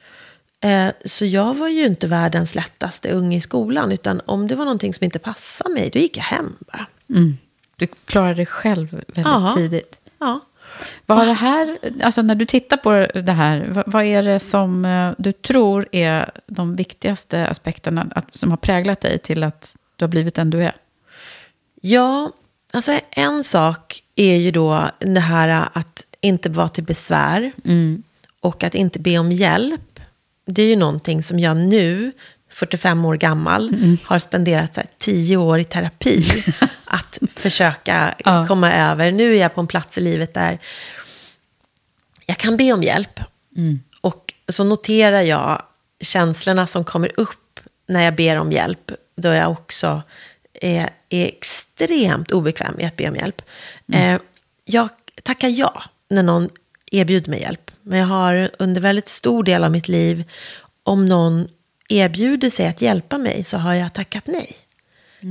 [0.66, 3.92] Eh, så jag var ju inte världens lättaste unge i skolan.
[3.92, 6.86] Utan om det var någonting som inte passade mig, då gick jag hem bara.
[7.10, 7.38] Mm.
[7.76, 9.54] Du klarade dig själv väldigt Ja.
[9.58, 9.98] tidigt.
[10.20, 10.40] Ja.
[11.06, 14.40] Vad har det här, alltså när du tittar på det här, vad, vad är det
[14.40, 19.76] som eh, du tror är de viktigaste aspekterna att, som har präglat dig till att
[19.96, 20.76] du har blivit den du är?
[21.82, 22.32] Ja,
[22.74, 27.52] alltså en sak är ju då det här att inte vara till besvär
[28.40, 29.95] och att inte be om hjälp.
[30.46, 32.12] Det är ju någonting som jag nu,
[32.50, 36.26] 45 år gammal, har spenderat här, 10 år i terapi
[36.86, 38.46] att försöka Ja.
[38.48, 39.12] komma över.
[39.12, 40.60] Nu är jag på en plats i livet där
[42.26, 43.20] jag kan be om hjälp.
[44.02, 45.64] Och så noterar jag
[46.02, 48.92] känslorna som kommer upp när jag ber om hjälp.
[49.18, 50.02] Då jag också
[50.62, 53.42] är, är extremt obekväm i att be om hjälp.
[53.94, 54.20] Eh,
[54.66, 54.90] jag
[55.24, 56.50] tackar ja när någon
[56.96, 57.72] erbjuder mig hjälp.
[57.82, 60.24] Men jag har under väldigt stor del av mitt liv,
[60.84, 61.48] om någon
[61.90, 64.56] erbjuder sig att hjälpa mig så har jag tackat nej.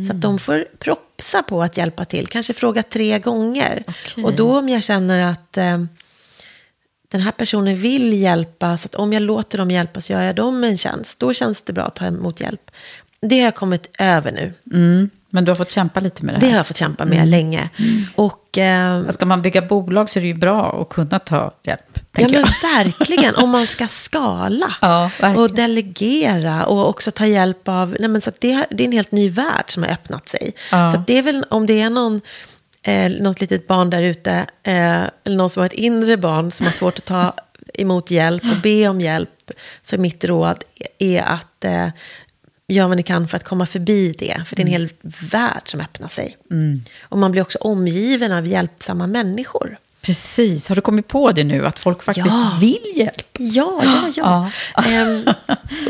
[0.07, 2.27] Så att de får propsa på att hjälpa till.
[2.27, 3.85] Kanske fråga tre gånger.
[3.87, 4.25] Okej.
[4.25, 5.85] Och då om jag känner att eh,
[7.09, 8.77] den här personen vill hjälpa.
[8.77, 11.19] Så att om jag låter dem hjälpa så gör jag dem en tjänst.
[11.19, 12.71] Då känns det bra att ta emot hjälp.
[13.21, 14.53] Det har jag kommit över nu.
[14.73, 15.11] Mm.
[15.35, 16.53] Men du har fått kämpa lite med det Det här.
[16.53, 17.69] har jag fått kämpa med länge.
[18.15, 18.59] Och...
[18.59, 21.99] Eh, Ska man bygga bolag så är det ju bra att kunna ta hjälp.
[22.17, 27.97] Ja men verkligen, om man ska skala Ja, och delegera och också ta hjälp av,
[28.01, 30.53] nej men så det, det är en helt ny värld som har öppnat sig.
[30.71, 30.89] Ja.
[30.89, 32.21] Så det är väl, om det är någon,
[32.83, 36.67] eh, något litet barn där ute, eh, eller någon som har ett inre barn som
[36.67, 37.35] har svårt att ta
[37.75, 39.51] emot hjälp och be om hjälp,
[39.83, 40.65] så är mitt råd
[40.99, 41.89] är att eh,
[42.69, 44.43] gör vad ni kan för att komma förbi det.
[44.47, 44.89] För det är en hel
[45.31, 46.37] värld som öppnar sig.
[47.03, 49.77] Och man blir också omgiven av hjälpsamma människor.
[50.01, 51.67] Precis, har du kommit på det nu?
[51.67, 52.57] Att folk faktiskt Ja.
[52.61, 53.29] vill hjälp?
[53.39, 54.51] Ja, ja, ja.
[54.87, 55.25] Ehm,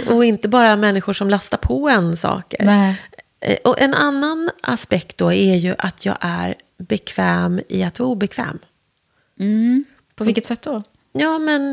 [0.09, 2.65] och inte bara människor som lastar på en saker.
[2.65, 2.97] Nej.
[3.41, 8.09] Eh, Och en annan aspekt då är ju att jag är bekväm i att vara
[8.09, 8.59] obekväm.
[9.41, 9.85] Mm.
[10.15, 10.83] På vilket sätt då?
[11.13, 11.73] Ja, men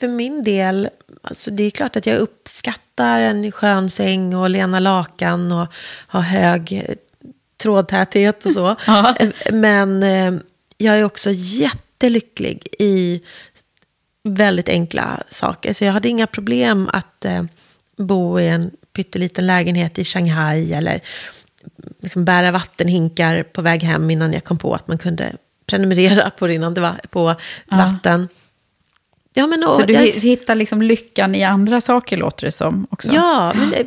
[0.00, 0.88] för min del,
[1.22, 5.66] alltså det är klart att jag uppskattar en skön säng och lena lakan och
[6.08, 6.94] ha hög eh,
[7.56, 8.76] trådtäthet och så.
[9.52, 10.40] Men eh,
[10.78, 13.20] jag är också jättelycklig i
[14.24, 15.74] väldigt enkla saker.
[15.74, 17.42] Så jag hade inga problem att eh,
[17.96, 21.00] bo i en pytteliten lägenhet i Shanghai eller
[22.02, 25.32] liksom bära vattenhinkar på väg hem innan jag kom på att man kunde
[25.66, 27.34] prenumerera på rinnande på
[27.66, 28.28] vatten.
[28.30, 28.36] Ja,
[29.46, 32.86] men, och, Så du jag, hi- hittar liksom lyckan i andra saker, låter det som.
[32.90, 33.08] Också.
[33.12, 33.86] Ja, men det,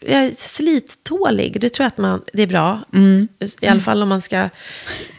[0.00, 1.60] jag är slittålig.
[1.60, 2.80] Det tror jag att man, det är bra.
[3.60, 4.50] I alla fall om man ska det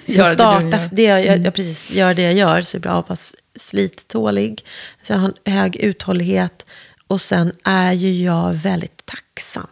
[0.06, 0.62] du starta.
[0.62, 0.90] gör.
[0.92, 3.20] Det jag, jag, jag precis gör det jag gör, så är det bra att vara
[3.60, 4.66] slittålig.
[5.08, 6.66] Så jag har en hög uthållighet.
[7.08, 9.68] Och sen är ju jag väldigt tacksam.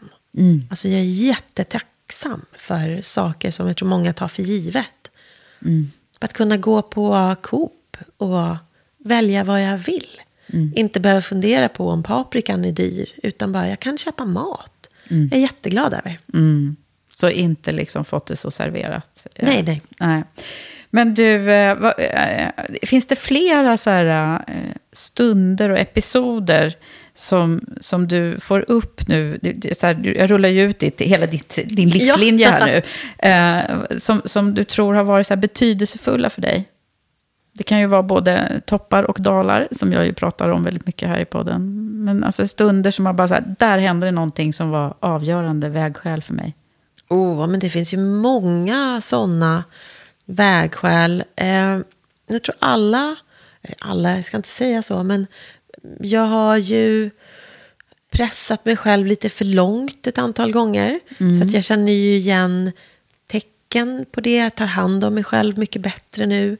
[0.69, 5.11] Alltså jag är jättetacksam för saker som jag tror många tar för givet.
[6.19, 8.55] Att kunna gå på Coop och
[9.03, 10.07] välja vad jag vill.
[10.75, 14.89] Inte behöva fundera på om paprikan är dyr, utan bara jag kan köpa mat.
[15.09, 16.19] Jag är jätteglad över.
[16.33, 16.75] Mm.
[17.15, 19.27] Så inte liksom fått det så serverat.
[19.39, 19.81] Nej, nej.
[19.99, 20.23] nej.
[20.89, 22.47] Men du, eh, vad, eh,
[22.83, 26.77] finns det flera så här, eh, stunder och episoder
[27.13, 29.39] som, som du får upp nu?
[29.77, 32.81] Så här, jag rullar ju ut ditt, hela ditt, din livslinje här
[33.91, 33.99] nu.
[33.99, 36.67] Som, som du tror har varit så betydelsefulla för dig?
[37.59, 41.09] Det kan ju vara både toppar och dalar, som jag ju pratar om väldigt mycket
[41.09, 41.75] här i podden.
[42.05, 45.69] Men alltså stunder som har bara så här, där hände det någonting som var avgörande
[45.69, 46.55] vägskäl för mig.
[47.09, 49.63] Oh, men det finns ju många sådana
[50.25, 51.23] vägskäl.
[51.35, 51.77] Eh,
[52.27, 53.15] jag tror alla,
[53.61, 55.27] eh, alla, jag ska inte säga så, men
[55.99, 57.09] jag har ju
[58.11, 60.99] pressat mig själv lite för långt ett antal gånger.
[61.17, 62.71] Så att jag känner ju igen
[63.27, 64.37] tecken på det.
[64.37, 66.57] Jag tar hand om mig själv mycket bättre nu.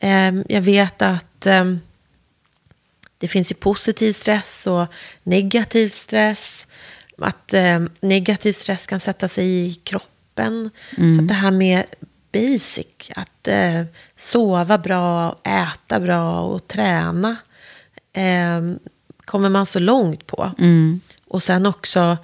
[0.00, 1.64] Eh, jag vet att eh,
[3.18, 4.86] det finns ju positiv stress och
[5.22, 6.66] negativ stress.
[7.18, 10.70] Att eh, negativ stress kan sätta sig i kroppen.
[10.96, 11.84] Så att det här med
[12.32, 13.84] basic, att eh,
[14.16, 17.36] sova bra, äta bra och träna
[19.24, 20.52] kommer man så långt på.
[21.28, 22.16] Och sen också,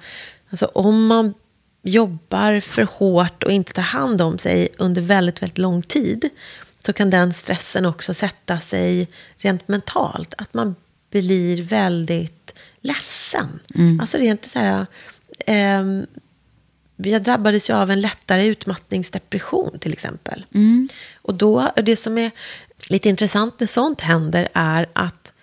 [0.49, 1.33] alltså om man
[1.83, 6.29] jobbar för hårt och inte tar hand om sig under väldigt, väldigt lång tid,
[6.85, 10.33] så kan den stressen också sätta sig rent mentalt.
[10.37, 10.75] Att man
[11.11, 13.59] blir väldigt ledsen.
[14.01, 14.85] Alltså rent så här...
[15.45, 16.05] ehm,
[16.95, 20.45] jag drabbades ju av en lättare utmattningsdepression till exempel.
[21.21, 22.31] Och då, det som är
[22.89, 25.33] lite intressant när sånt händer är att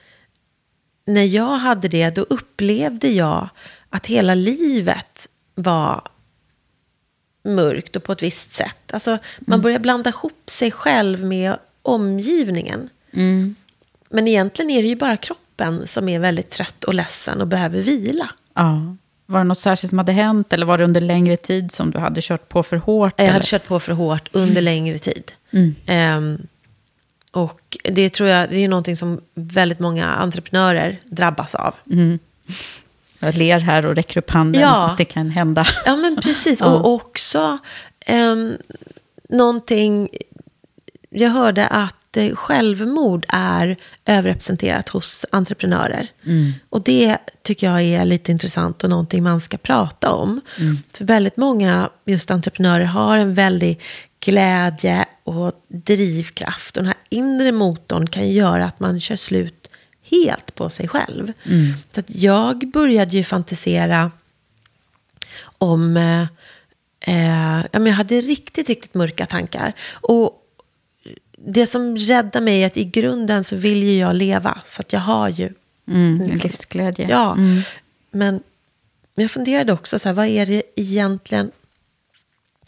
[1.07, 3.48] när jag hade det, då upplevde jag
[3.90, 6.03] att hela livet var
[7.42, 8.92] mörkt och på ett visst sätt.
[8.92, 12.88] Alltså, man börjar blanda ihop sig själv med omgivningen.
[14.11, 17.83] Men egentligen är det ju bara kroppen som är väldigt trött och ledsen och behöver
[17.83, 18.31] vila.
[18.55, 18.96] Ja.
[19.26, 21.98] Var det något särskilt som hade hänt eller var det under längre tid som du
[21.98, 23.14] hade kört på för hårt?
[23.16, 23.44] Jag hade eller?
[23.44, 25.33] kört på för hårt under längre tid.
[25.87, 26.46] Ehm,
[27.31, 31.74] och det tror jag, det är någonting som väldigt många entreprenörer drabbas av.
[33.20, 34.62] Jag ler här och räcker upp handen.
[34.62, 34.90] Ja.
[34.90, 35.66] Att det kan hända.
[35.87, 36.62] Ja, men precis.
[36.62, 37.59] Och också
[38.11, 38.56] um,
[39.28, 40.09] någonting...
[41.11, 46.09] Jag hörde att eh, självmord är överrepresenterat hos entreprenörer.
[46.70, 50.40] Och det tycker jag är lite intressant och någonting man ska prata om.
[50.92, 53.80] För väldigt många just entreprenörer har en väldig
[54.20, 56.76] glädje och drivkraft.
[56.76, 59.59] Och den här inre motorn kan göra att man kör slut
[60.10, 61.32] helt på sig själv.
[61.94, 64.10] Så att jag började ju fantisera
[65.42, 66.22] om eh,
[67.00, 69.72] eh, ja, men jag hade riktigt, riktigt mörka tankar.
[69.92, 70.36] Och
[71.38, 74.62] det som räddar mig är att i grunden så vill ju jag leva.
[74.64, 75.52] Så att jag har ju...
[75.88, 77.08] Mm, en livsglädje.
[77.10, 77.36] Ja,
[78.10, 78.42] men
[79.14, 81.50] jag funderade också, så här, vad är det egentligen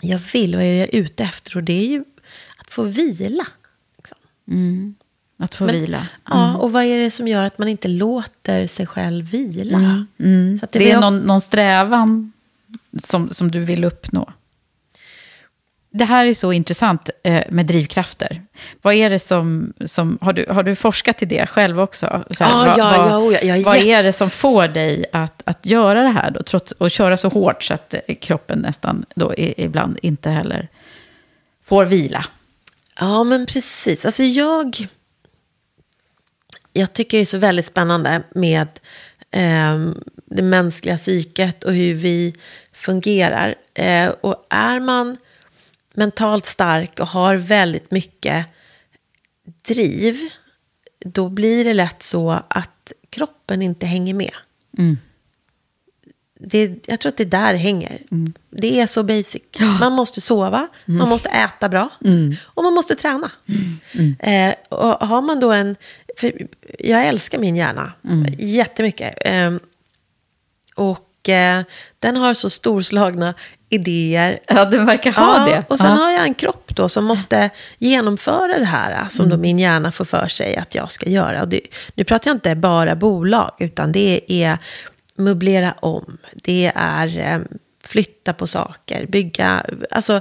[0.03, 0.57] jag vill?
[0.57, 1.57] Vad är det jag är ute efter?
[1.57, 2.05] Och det är ju
[2.59, 3.47] att få vila.
[3.97, 4.19] Liksom.
[5.43, 6.07] Att få Men- vila.
[6.29, 10.07] Ja, och vad är det som gör att man inte låter sig själv vila?
[10.59, 12.33] Så att Det, blir är någon, någon strävan
[13.03, 14.31] som, som du vill uppnå.
[15.95, 18.43] Det här är så intressant eh, med drivkrafter.
[18.83, 19.73] Vad är det som...
[19.85, 22.25] som har, du, har du forskat i det själv också?
[22.31, 24.69] Så Ja, vad, ja, vad, ja, oh ja, är vad jätte- är det som får
[24.69, 26.43] dig att, att göra det här då?
[26.43, 30.69] Trots, och köra så hårt så att eh, kroppen nästan då ibland inte heller
[31.65, 32.25] får vila.
[33.01, 34.05] Ja, men precis.
[34.07, 34.87] Alltså jag...
[36.73, 38.69] Jag tycker det är så väldigt spännande med
[39.31, 42.35] ehm, det mänskliga psyket och hur vi
[42.73, 43.55] fungerar.
[43.75, 45.17] Eh, och är man
[45.95, 48.47] mentalt stark och har väldigt mycket
[49.67, 50.19] driv,
[51.05, 54.35] då blir det lätt så att kroppen inte hänger med.
[56.45, 57.99] Det, jag tror att det är där hänger.
[58.51, 59.43] Det är så basic.
[59.81, 61.89] Man måste sova, man måste äta bra
[62.45, 63.31] och man måste träna.
[64.19, 65.77] Eh, och har man då en...
[66.19, 66.33] För
[66.79, 67.93] jag älskar min hjärna
[68.39, 69.15] jättemycket.
[69.21, 69.53] Eh,
[70.75, 71.63] och eh,
[71.99, 73.35] den har så storslagna
[73.69, 74.39] idéer.
[74.47, 75.65] Ja, den verkar ha Ja, det.
[75.69, 75.97] Och sen ja.
[75.97, 80.05] har jag en kropp då som måste genomföra det här som då min hjärna får
[80.05, 81.43] för sig att jag ska göra.
[81.43, 81.61] Och det,
[81.95, 84.59] nu pratar jag inte bara bolag, utan det är
[85.17, 86.19] möblera om.
[86.35, 87.41] Det är eh,
[87.85, 89.67] flytta på saker, bygga.
[89.91, 90.21] Alltså,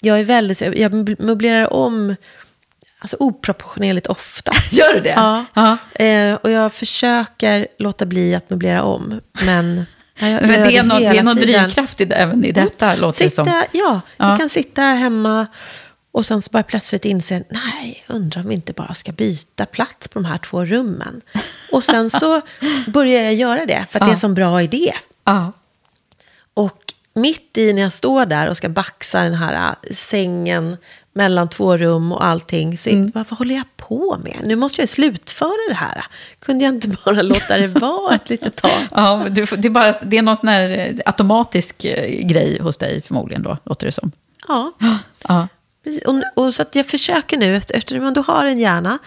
[0.00, 2.16] jag är väldigt, jag möblerar om
[3.02, 4.52] alltså, oproportionerligt ofta.
[4.70, 5.14] Gör du det?
[5.16, 5.44] Ja.
[5.54, 5.76] Ja.
[6.04, 9.20] Eh, och jag försöker låta bli att möblera om.
[9.44, 9.86] Men,
[10.18, 13.24] jag, Men det är, det hela är någon drivkraft i, det- även i detta, låter
[13.24, 13.52] det Sitta, som.
[13.72, 14.28] Ja, Ja.
[14.28, 15.46] jag kan sitta hemma
[16.12, 20.08] och sen så bara plötsligt inse, nej, undrar om vi inte bara ska byta plats
[20.08, 21.20] på de här två rummen.
[21.72, 22.40] Och sen så
[22.86, 24.92] börjar jag göra det, för att det är en sån bra idé.
[25.24, 25.52] Ja.
[26.54, 26.78] Och
[27.14, 29.52] mitt i när jag står där och ska baxa den här
[29.88, 30.76] äh, sängen
[31.12, 33.10] mellan två rum och allting, så Mm.
[33.10, 34.40] bara, vad håller jag på med?
[34.44, 36.04] Nu måste jag slutföra det här.
[36.38, 38.86] Kunde jag inte bara låta det vara ett litet tag?
[38.90, 42.76] Ja, du, det, är bara, det är någon sån här eh, automatisk eh, grej hos
[42.76, 44.12] dig förmodligen då, låter det som.
[44.48, 44.72] Ja.
[45.28, 45.48] Ja.
[46.06, 48.98] Och, och så att jag försöker nu, efter, eftersom man då har en hjärna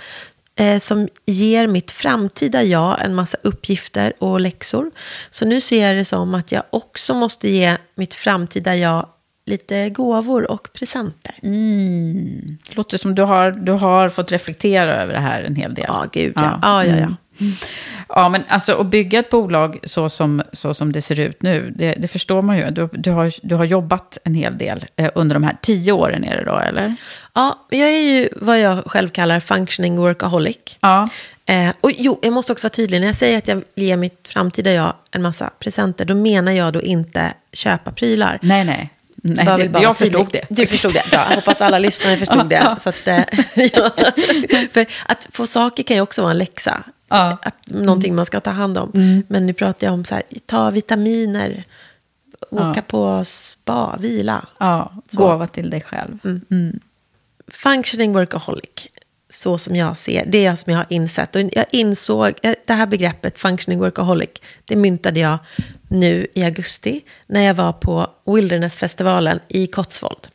[0.59, 4.91] eh, som ger mitt framtida jag en massa uppgifter och läxor.
[5.31, 9.05] Så nu ser jag det som att jag också måste ge mitt framtida jag
[9.45, 11.35] lite gåvor och presenter.
[12.67, 15.85] Det låter som du har, du har fått reflektera över det här en hel del.
[15.87, 16.59] Ja, gud ja.
[16.61, 17.09] Ja, ja, ja.
[18.09, 21.73] Ja, men alltså att bygga ett bolag så som, så som det ser ut nu,
[21.75, 22.71] det, det förstår man ju.
[22.71, 26.23] Du, du, har, du har jobbat en hel del eh, under de här tio åren
[26.23, 26.95] är det då, eller?
[27.33, 30.77] Ja, jag är ju vad jag själv kallar functioning workaholic.
[30.79, 31.09] Ja.
[31.45, 32.99] Eh, och jo, jag måste också vara tydlig.
[32.99, 36.73] När jag säger att jag ger mitt framtida jag en massa presenter, då menar jag
[36.73, 38.39] då inte köpa prylar.
[38.41, 38.91] Nej, nej.
[39.27, 40.45] Nej Bara det, jag förstod det.
[40.49, 41.03] Du förstod det.
[41.09, 41.27] Bra.
[41.29, 42.75] Jag hoppas alla lyssnare förstod det.
[42.83, 43.23] Så att, eh,
[43.73, 43.91] ja.
[44.71, 46.83] För att få saker kan ju också vara en läxa.
[47.09, 47.37] Ja.
[47.41, 49.23] Att, någonting man ska ta hand om.
[49.27, 51.63] Men nu pratar jag om så här, ta vitaminer,
[52.51, 52.81] åka Ja.
[52.87, 54.47] på spa, vila.
[54.57, 55.17] Ja, Så.
[55.17, 56.19] gåva till dig själv.
[57.51, 58.87] Functioning workaholic,
[59.41, 61.35] så som jag ser, det är som jag har insett.
[61.35, 64.29] Och jag insåg, eh, det här begreppet functioning workaholic,
[64.65, 65.37] det myntade jag
[65.87, 70.27] nu i augusti när jag var på Wildernessfestivalen i Cotswold.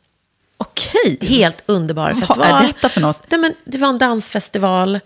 [0.57, 1.17] Okej.
[1.21, 2.63] Helt underbar Vad festival.
[2.63, 3.19] är detta för något?
[3.31, 4.99] Nej, men det var en dansfestival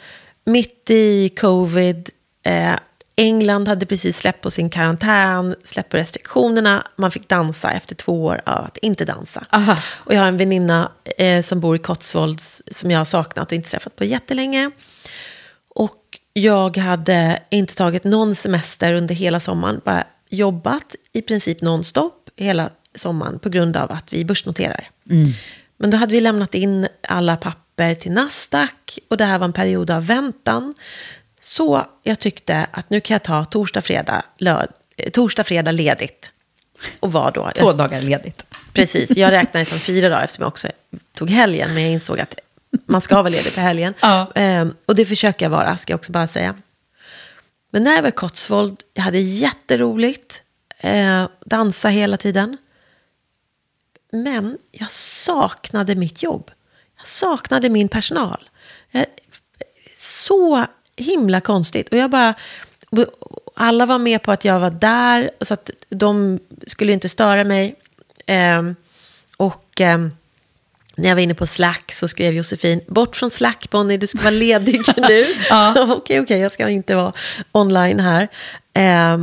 [0.44, 2.10] mitt i covid.
[2.46, 2.74] Eh,
[3.18, 6.88] England hade precis släppt på sin karantän, släppt på restriktionerna.
[6.96, 9.46] Man fick dansa efter två år av att inte dansa.
[9.52, 9.78] Aha.
[9.94, 13.56] Och jag har en väninna eh, som bor i Cotswolds som jag har saknat och
[13.56, 14.72] inte träffat på jättelänge.
[15.76, 16.02] Och
[16.34, 19.82] jag hade inte tagit någon semester under hela sommaren.
[19.86, 24.90] Bara jobbat i princip nonstop hela sommaren på grund av att vi börsnoterar.
[25.78, 29.54] Men då hade vi lämnat in alla papper till Nasdaq och det här var en
[29.54, 30.74] period av väntan.
[31.46, 36.32] Så jag tyckte att nu kan jag ta torsdag, fredag, lörd, eh, torsdag, fredag ledigt.
[37.00, 37.52] Och var då?
[37.56, 38.46] Två dagar ledigt.
[38.74, 40.68] Precis, jag räknade som fyra dagar eftersom jag också
[41.14, 41.74] tog helgen.
[41.74, 42.40] Men jag insåg att
[42.86, 43.94] man ska vara ledig på helgen.
[44.00, 44.32] Ja.
[44.36, 46.56] Ehm, och det försöker jag vara, ska jag också bara säga.
[47.72, 50.42] Men när jag var i Cotswold, jag hade jätteroligt.
[50.80, 52.58] Eh, dansa hela tiden.
[54.12, 56.52] Men jag saknade mitt jobb.
[56.98, 58.50] Jag saknade min personal.
[58.92, 59.06] Jag,
[60.00, 60.66] så
[60.96, 61.90] himla konstigt.
[61.90, 62.34] Och jag bara...
[63.56, 67.76] Alla var med på att jag var där, så att de skulle inte störa mig.
[68.26, 68.76] Ehm,
[69.38, 69.98] Och eh,
[70.96, 74.20] när jag var inne på Slack så skrev Josefin, bort från Slack Bonnie, du ska
[74.20, 75.26] vara ledig nu.
[75.52, 77.14] Okej, okej, okay, jag ska inte vara
[77.52, 78.28] online här.
[78.74, 79.18] Eh,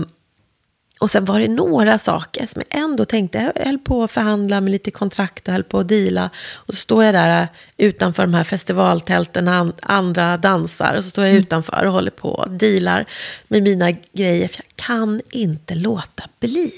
[1.02, 4.60] och sen var det några saker som jag ändå tänkte, jag höll på att förhandla
[4.60, 6.30] med lite kontrakt och höll på att deala.
[6.54, 10.94] Och så står jag där utanför de här festivaltälten andra dansar.
[10.94, 11.42] Och så står jag mm.
[11.42, 13.06] utanför och håller på och dealar
[13.48, 14.48] med mina grejer.
[14.48, 16.72] För jag kan inte låta bli.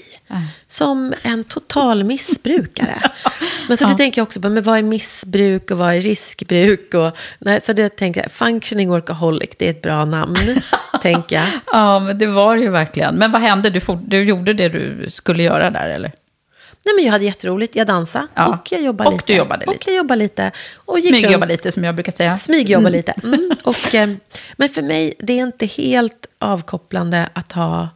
[0.69, 3.11] Som en total missbrukare.
[3.67, 6.93] Men så det tänker jag också på, men vad är missbruk och vad är riskbruk?
[6.93, 10.35] Och, nej, så det tänker jag, functioning workaholic, det är ett bra namn,
[11.01, 11.45] tänker jag.
[11.71, 13.15] Ja, men det var ju verkligen.
[13.15, 13.69] Men vad hände?
[13.69, 16.11] Du, for, du gjorde det du skulle göra där, eller?
[16.85, 17.75] Nej, men jag hade jätteroligt.
[17.75, 18.47] Jag dansade ja.
[18.47, 19.23] och jag jobbade och lite.
[19.23, 19.77] Och du jobbade lite.
[19.77, 20.51] Och jag jobbade lite.
[20.75, 22.37] Och Smygjobba lite, som jag brukar säga.
[22.37, 22.91] Smygjobba mm.
[22.91, 23.13] lite.
[23.23, 23.51] Mm.
[23.63, 24.09] Och, eh,
[24.57, 27.89] men för mig, det är inte helt avkopplande att ha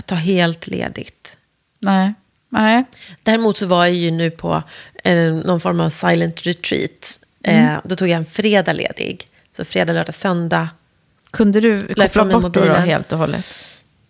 [0.00, 1.36] att ta helt ledigt.
[1.78, 2.14] Nej.
[2.48, 2.84] Nej.
[3.22, 4.62] Däremot så var jag ju nu på
[5.04, 7.18] eh, någon form av silent retreat.
[7.44, 7.80] Eh, mm.
[7.84, 9.28] då tog jag en fredag ledig.
[9.56, 10.68] Så fredag, lördag, söndag.
[11.30, 13.44] Kunde du koppla bort då, då helt och hållet?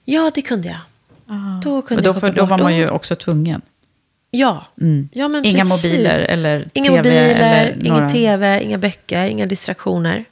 [0.05, 0.78] Ja, det kunde jag.
[1.26, 1.61] Ah.
[1.62, 3.61] Då, kunde men då, för, då var man ju också tvungen.
[4.30, 4.66] Ja.
[4.80, 5.09] Mm.
[5.12, 5.84] ja men inga precis.
[5.84, 6.97] mobiler eller inga tv?
[6.97, 8.11] Mobiler, eller ingen några...
[8.11, 10.24] tv, inga böcker, inga distraktioner.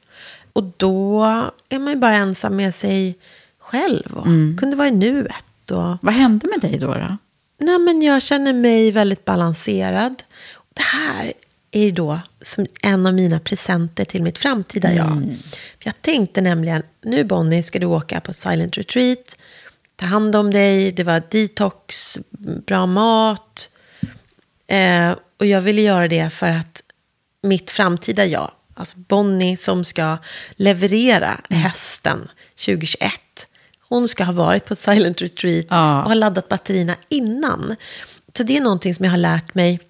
[0.53, 1.25] Och då
[1.69, 3.19] är man ju bara ensam med sig
[3.59, 4.57] själv och mm.
[4.61, 5.45] kunde vara i nuet.
[5.71, 5.99] Och...
[6.03, 6.95] Vad hände med dig då?
[6.95, 7.17] då?
[7.59, 10.23] Nej, men jag känner mig väldigt balanserad.
[10.75, 11.33] Det här
[11.71, 15.07] är då som en av mina presenter till mitt framtida jag.
[15.07, 15.37] Mm.
[15.79, 19.39] För jag tänkte nämligen, nu Bonnie ska du åka på silent retreat,
[19.97, 22.19] ta hand om dig, det var detox,
[22.67, 23.71] bra mat.
[24.67, 26.83] Eh, och jag ville göra det för att
[27.43, 30.19] mitt framtida jag, alltså Bonnie som ska
[30.57, 31.63] leverera mm.
[31.63, 32.29] hösten
[32.65, 33.13] 2021,
[33.89, 36.03] hon ska ha varit på ett silent retreat ja.
[36.03, 37.77] och ha laddat batterierna innan.
[38.37, 39.81] Så det är någonting som jag har lärt mig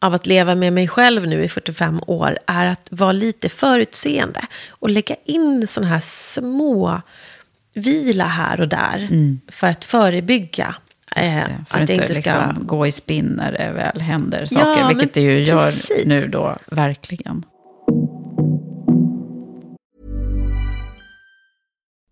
[0.00, 4.40] av att leva med mig själv nu i 45 år är att vara lite förutseende
[4.68, 7.00] och lägga in sådana här små
[7.74, 9.40] vila här och där mm.
[9.48, 10.74] för att förebygga
[11.14, 12.14] det, eh, för att det inte ska...
[12.14, 15.74] Liksom gå i spinn när det väl händer saker, ja, vilket det ju gör
[16.06, 17.44] nu då, verkligen.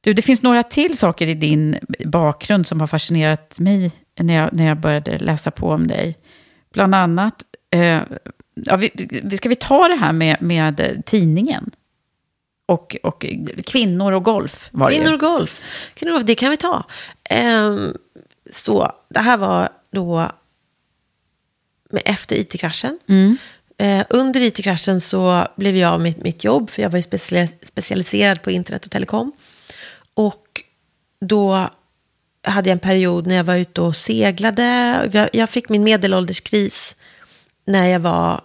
[0.00, 4.52] Du, det finns några till saker i din bakgrund som har fascinerat mig när jag,
[4.52, 6.18] när jag började läsa på om dig.
[6.72, 8.00] Bland annat, eh,
[8.54, 11.70] ja, vi, ska vi ta det här med, med tidningen?
[12.66, 13.26] Och, och
[13.66, 14.90] kvinnor och golf var.
[14.90, 15.60] Kvinnor och golf.
[15.94, 16.84] Kvinnor och golf, det kan vi ta.
[17.30, 17.94] Ehm,
[18.52, 20.30] så, det här var då
[21.90, 22.98] med, efter IT-kraschen.
[23.78, 27.66] Eh, under IT-kraschen så blev jag av med mitt jobb, för jag var ju speciali-
[27.66, 29.32] specialiserad på internet och telekom.
[30.18, 30.62] Och
[31.20, 31.68] då
[32.42, 34.62] hade jag en period när jag var ute och seglade.
[35.12, 36.94] Jag, jag fick min medelålderskris
[37.64, 38.40] när jag var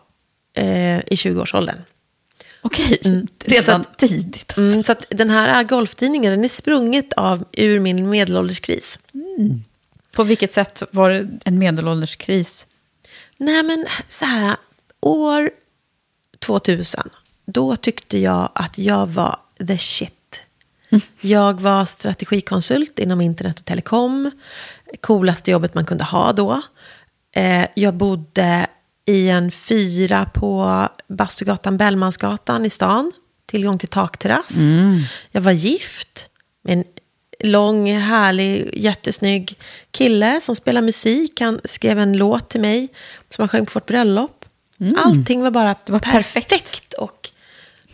[0.58, 1.78] eh, i 20-årsåldern.
[2.62, 3.28] Okej, Mm.
[3.46, 4.44] redan Så att- tidigt.
[4.48, 4.62] Alltså.
[4.62, 9.00] Mm, så att den här golftidningen den är sprunget av, ur min medelålderskris.
[10.16, 12.66] På vilket sätt var det en medelålderskris?
[13.38, 14.56] Nej men så här,
[15.02, 15.52] år
[16.40, 17.10] 2000,
[17.46, 20.14] då tyckte jag att jag var the shit.
[21.22, 24.32] Jag var strategikonsult inom internet och telekom.
[25.02, 26.62] Coolaste jobbet man kunde ha då.
[27.36, 28.68] Eh, jag bodde
[29.06, 33.12] i en fyra på Bastugatan, Bellmansgatan i stan.
[33.46, 34.56] Tillgång till takterrass.
[35.32, 36.30] Jag var gift
[36.64, 36.84] med en
[37.50, 39.58] lång, härlig, jättesnygg
[39.92, 41.42] kille som spelar musik.
[41.42, 42.88] Han skrev en låt till mig
[43.30, 44.46] som han sjöng på vårt bröllop.
[44.98, 46.50] Allting var bara var perfekt.
[46.50, 46.94] perfekt.
[46.94, 47.30] Och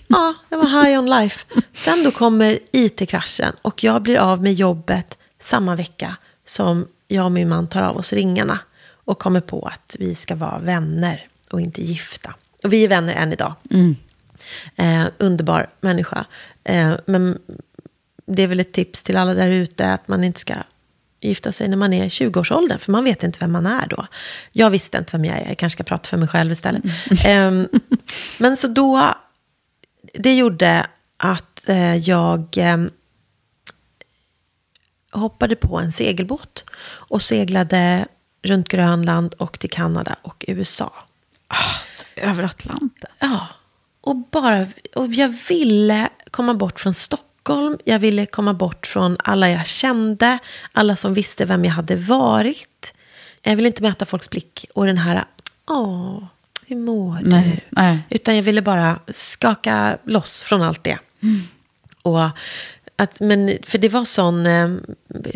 [0.09, 1.45] ja, jag var high on life.
[1.73, 7.31] Sen då kommer IT-kraschen och jag blir av med jobbet samma vecka som jag och
[7.31, 8.59] min man tar av oss ringarna
[8.91, 12.35] och kommer på att vi ska vara vänner och inte gifta.
[12.63, 13.53] Och vi är vänner än idag.
[14.75, 16.25] Eh, underbar människa.
[16.63, 17.39] Eh, men
[18.25, 20.53] det är väl ett tips till alla där ute att man inte ska
[21.21, 24.07] gifta sig när man är i 20-årsåldern, för man vet inte vem man är då.
[24.51, 26.83] Jag visste inte vem jag är, jag kanske ska prata för mig själv istället.
[27.25, 27.67] Ehm,
[28.39, 29.13] men så då,
[30.13, 30.87] det gjorde
[31.17, 32.91] att eh, jag ehm,
[35.11, 38.05] hoppade på en segelbåt och seglade
[38.41, 40.93] runt Grönland och till Kanada och USA.
[41.93, 43.09] Så över Atlanten.
[43.19, 43.47] Ja,
[44.01, 47.77] och, bara, och jag ville komma bort från Stockholm.
[47.85, 50.39] Jag ville komma bort från alla jag kände,
[50.71, 52.93] alla som visste vem jag hade varit.
[53.41, 55.25] Jag ville inte möta folks blick och den här,
[55.67, 56.23] åh,
[56.69, 57.29] hur mår du?
[57.29, 57.99] Nej, nej.
[58.09, 60.97] Utan jag ville bara skaka loss från allt det.
[62.01, 62.23] Och
[62.95, 64.67] att, men, för det var sån eh,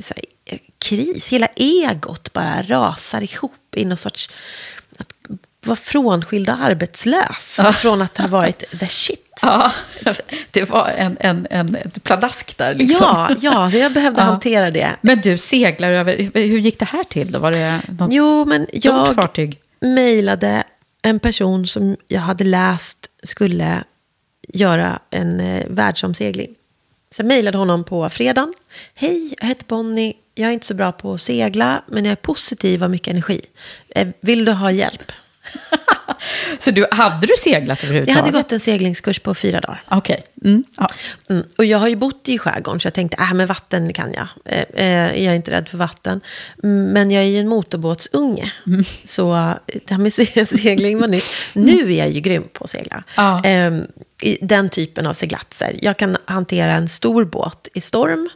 [0.03, 4.29] så här, kris, hela egot bara rasar ihop i någon sorts...
[4.99, 5.07] Att
[5.65, 9.19] vara frånskild och arbetslös från att ha varit the shit.
[9.41, 9.71] Ja,
[10.51, 12.97] det var en, en, en, ett pladask där liksom.
[13.01, 14.25] Ja, ja, jag behövde Ja.
[14.25, 14.95] hantera det.
[15.01, 17.39] Men du seglar över, hur gick det här till då?
[17.39, 19.59] Var det något Jo, men stort jag fartyg?
[19.79, 20.63] mejlade
[21.03, 23.83] en person som jag hade läst skulle
[24.47, 26.55] göra en eh, världsomsegling.
[27.15, 28.53] Så jag mejlade honom på fredagen.
[28.97, 30.13] Hej, jag heter Bonnie.
[30.35, 33.11] Jag är inte så bra på att segla, men jag är positiv och har mycket
[33.11, 33.41] energi.
[33.89, 35.11] Eh, vill du ha hjälp?
[36.59, 38.21] Så du, hade du seglat Jag överhuvudtaget?
[38.25, 39.83] hade gått en seglingskurs på fyra dagar.
[39.89, 40.23] Okej.
[40.45, 40.63] Mm.
[40.77, 40.87] Ja.
[41.29, 41.43] Mm.
[41.57, 44.27] Och jag har ju bott i skärgården så jag tänkte, äh, men vatten kan jag.
[44.45, 46.21] Eh, eh, jag är inte rädd för vatten.
[46.63, 48.53] Mm, Men jag är ju en motorbåtsunge.
[49.05, 49.53] Så eh,
[49.85, 51.25] det här med se- segling var nytt.
[51.53, 53.03] Nu är jag ju grym på att segla.
[53.17, 53.43] Ja.
[53.45, 53.71] Eh,
[54.21, 55.75] i den typen av seglatser.
[55.81, 58.29] Jag kan hantera en stor båt i storm.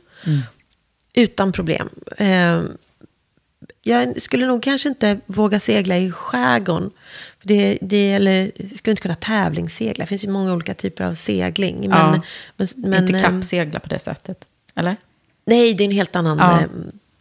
[1.14, 1.90] Utan problem.
[3.90, 6.92] Eh, jag skulle nog kanske inte våga segla i skärgården.
[7.44, 10.04] Det, det, eller jag skulle inte kunna tävlingssegla.
[10.04, 11.80] Det finns ju många olika typer av segling.
[11.80, 12.22] Men, Ja.
[12.58, 14.46] men, men, inte ehm, kappsegla på det sättet?
[14.76, 14.96] Eller?
[15.46, 16.38] Nej, det är en helt annan...
[16.38, 16.60] Ja.
[16.62, 16.66] eh,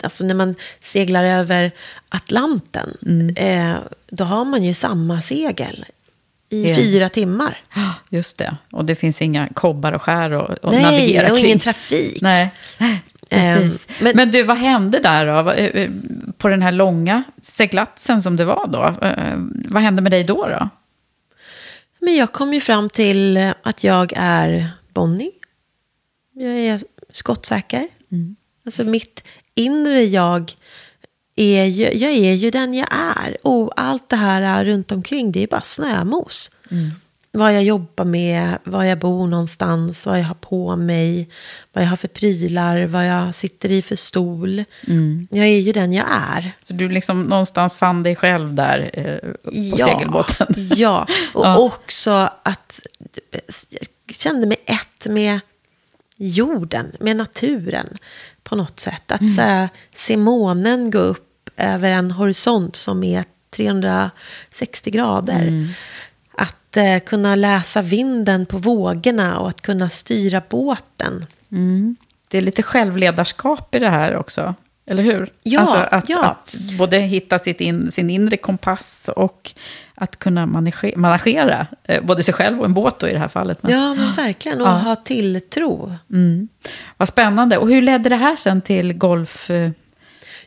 [0.02, 1.70] Alltså när man seglar över
[2.08, 3.34] Atlanten, Mm.
[3.36, 3.76] eh,
[4.08, 5.84] då har man ju samma segel
[6.48, 6.76] i Ja.
[6.76, 7.58] fyra timmar.
[8.10, 8.56] Just det.
[8.72, 11.46] Och det finns inga kobbar och skär och, och Nej, navigera och kring.
[11.46, 12.22] ingen trafik.
[12.22, 12.50] Nej,
[13.30, 13.86] precis.
[13.88, 15.42] Ehm, men, men- du, vad hände där då?
[15.42, 15.90] Vad- eh,
[16.38, 19.06] På den här långa seglatsen som det var då?
[19.06, 19.34] Eh,
[19.68, 20.48] Vad hände med dig då?
[20.48, 20.68] då?
[22.00, 25.30] Men jag kom ju fram till eh, att jag är Bonnie.
[26.34, 27.88] Jag är skottsäker.
[28.12, 28.36] Mm.
[28.66, 29.22] Alltså mitt
[29.54, 30.52] inre jag
[31.36, 33.36] är ju, jag är ju den jag är.
[33.46, 36.50] Och allt det här runt omkring, det är bara snömos.
[36.70, 36.90] Mm.
[37.36, 41.28] Vad jag jobbar med, var jag bor någonstans, vad jag har på mig,
[41.72, 44.64] vad jag har för prylar, vad jag sitter i för stol.
[44.86, 45.28] Mm.
[45.30, 46.06] Jag är ju den jag
[46.36, 46.52] är.
[46.62, 49.30] Så du liksom någonstans fann dig själv där eh,
[49.70, 50.46] på segelbåten?
[50.56, 51.58] Ja, och Ja.
[51.58, 52.80] också att
[54.06, 55.40] jag kände mig ett med
[56.16, 57.98] jorden, med naturen
[58.42, 59.12] på något sätt.
[59.12, 65.74] Att så här, se månen gå upp över en horisont som är 360 grader.
[66.76, 71.26] Att eh, kunna läsa vinden på vågorna och att kunna styra båten.
[72.28, 74.54] det är lite självledarskap i det här också.
[74.86, 75.28] Eller hur?
[75.42, 76.24] Ja, alltså att, ja.
[76.24, 79.50] att både hitta sitt in, sin inre kompass och
[79.94, 83.28] att kunna manage, managera eh, både sig själv och en båt då i det här
[83.28, 83.62] fallet.
[83.62, 84.60] Men, Ja, men verkligen.
[84.60, 84.72] Och Ja.
[84.72, 85.92] ha tilltro.
[86.12, 86.48] mm.
[86.96, 87.58] Vad spännande.
[87.58, 89.50] Och hur ledde det här sen till golf...
[89.50, 89.70] Eh,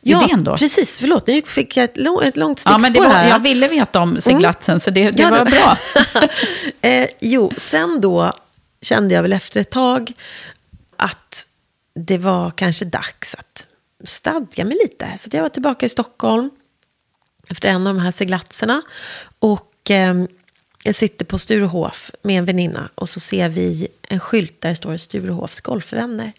[0.02, 0.56] Ja, idén då?
[0.56, 0.98] precis.
[0.98, 3.28] Förlåt, nu fick jag ett, lång, ett långt stickspår Ja, men det var, här.
[3.28, 5.76] jag ville veta om seglatsen, så det, det Ja, var bra.
[6.90, 8.32] eh, jo, sen då
[8.82, 10.12] kände jag väl efter ett tag
[10.96, 11.46] att
[11.94, 13.66] det var kanske dags att
[14.04, 15.14] stadga mig lite.
[15.18, 16.50] Så jag var tillbaka i Stockholm
[17.48, 18.82] efter en av de här seglatserna.
[19.38, 20.14] Och eh,
[20.84, 24.76] jag sitter på Sturehof med en väninna och så ser vi en skylt där det
[24.76, 26.32] står Sturehofs golfvänner.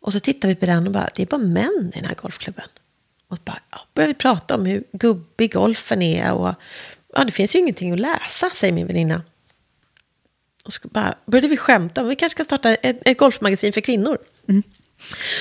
[0.00, 2.14] Och så tittar vi på den och bara, det är bara män i den här
[2.14, 2.66] golfklubben.
[3.32, 6.54] Och bara, ja, börjar vi prata om hur gubbig golfen är och
[7.14, 9.22] ja, det finns ju ingenting att läsa, säger min väninna.
[10.64, 13.80] Och så bara började vi skämta om vi kanske ska starta ett, ett golfmagasin för
[13.80, 14.18] kvinnor.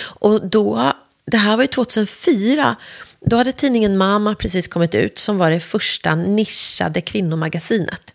[0.03, 0.93] Och då,
[1.25, 2.75] det här var ju 2004,
[3.19, 8.13] då hade tidningen Mama precis kommit ut som var det första nischade kvinnomagasinet.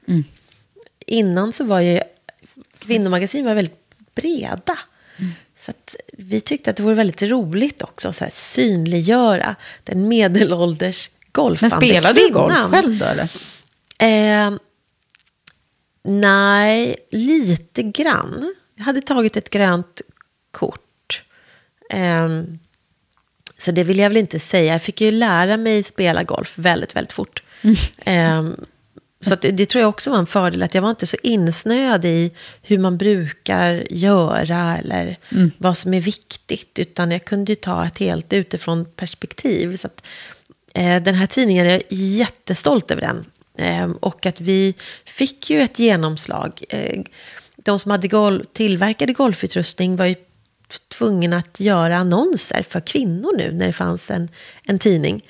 [1.07, 2.01] Innan så var ju
[2.79, 3.81] kvinnomagasin var väldigt
[4.15, 4.79] breda.
[5.67, 5.73] Så
[6.13, 12.21] vi tyckte att det vore väldigt roligt också att synliggöra den medelålders Men golfande spelade
[12.21, 12.71] du golf kvinnan.
[12.71, 13.29] själv då, eller?
[13.99, 14.59] Eh,
[16.05, 18.55] nej, lite grann.
[18.77, 20.03] Jag hade tagit ett grönt
[20.51, 21.23] kort.
[21.91, 22.29] Eh,
[23.59, 24.73] så det vill jag väl inte säga.
[24.73, 27.43] Jag fick ju lära mig spela golf väldigt, väldigt fort.
[27.99, 28.43] Eh,
[29.21, 32.05] så det, det tror jag också var en fördel, att jag var inte så insnöad
[32.05, 35.17] i hur man brukar göra eller
[35.59, 39.77] vad som är viktigt, utan jag kunde ju ta ett helt utifrån perspektiv.
[39.77, 40.07] Så att,
[40.75, 43.25] eh, den här tidningen, jag är jättestolt över den.
[43.59, 46.63] Eh, och att vi fick ju ett genomslag.
[46.69, 47.01] Eh,
[47.57, 50.15] de som hade gol- tillverkade golfutrustning var ju
[50.99, 54.29] tvungna att göra annonser för kvinnor nu när det fanns en,
[54.67, 55.23] en tidning.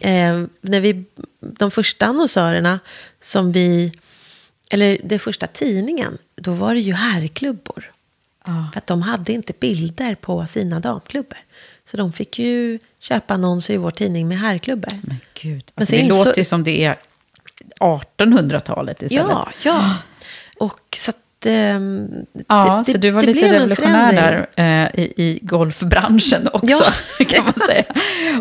[0.00, 1.04] Eh, när vi,
[1.40, 2.80] de första annonsörerna
[3.20, 3.92] som vi,
[4.70, 7.90] eller den första tidningen, då var det ju herrklubbor.
[8.44, 11.38] För att de hade inte bilder på sina damklubbor.
[11.90, 15.00] Så de fick ju köpa annonser i vår tidning med herrklubbor.
[15.02, 16.98] Men gud, Men alltså, sen det låter ju som det är
[17.80, 19.26] 1800-talet istället.
[19.28, 19.96] Ja, ja.
[20.58, 21.12] Och så
[21.50, 21.52] att...
[21.76, 22.08] ehm,
[22.48, 24.46] Ja, det- så du var det lite revolutionär där
[24.94, 26.84] eh, i, i golfbranschen också,
[27.18, 27.24] Ja.
[27.28, 27.84] kan man säga.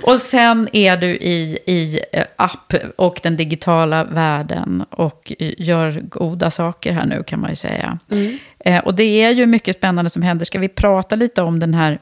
[0.04, 6.01] Och sen är du i, i eh, app och den digitala världen och eh, gör
[6.10, 7.99] goda saker här nu, kan man ju säga.
[8.12, 8.38] Mm.
[8.60, 10.45] Eh, och det är ju mycket spännande som händer.
[10.45, 11.99] Ska vi prata lite om den här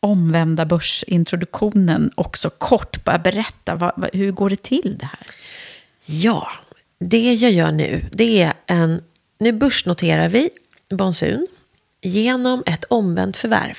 [0.00, 3.04] omvända börsintroduktionen också kort?
[3.04, 5.26] Bara berätta, vad, vad, hur går det till det här?
[6.06, 6.48] Ja,
[7.00, 9.00] det jag gör nu, det är en...
[9.38, 10.50] Nu börsnoterar vi
[10.90, 11.46] Bonsun
[12.02, 13.76] genom ett omvänt förvärv.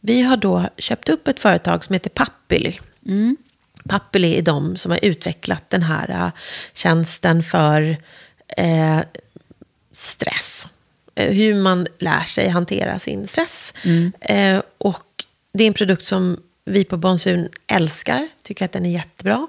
[0.00, 2.78] Vi har då köpt upp ett företag som heter Pappily.
[3.88, 6.30] Pappily är de som har utvecklat den här äh,
[6.74, 7.96] tjänsten för
[8.56, 9.00] eh,
[9.92, 10.66] stress.
[11.14, 13.74] Eh, hur man lär sig hantera sin stress.
[14.20, 18.90] Eh, och det är en produkt som vi på Bonsun älskar, tycker att den är
[18.90, 19.46] jättebra.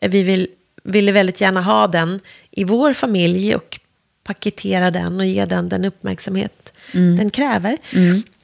[0.00, 0.48] Vi vill,
[0.84, 3.80] ville väldigt gärna ha den i vår familj och
[4.26, 7.76] paketera den och ge den den uppmärksamhet den kräver.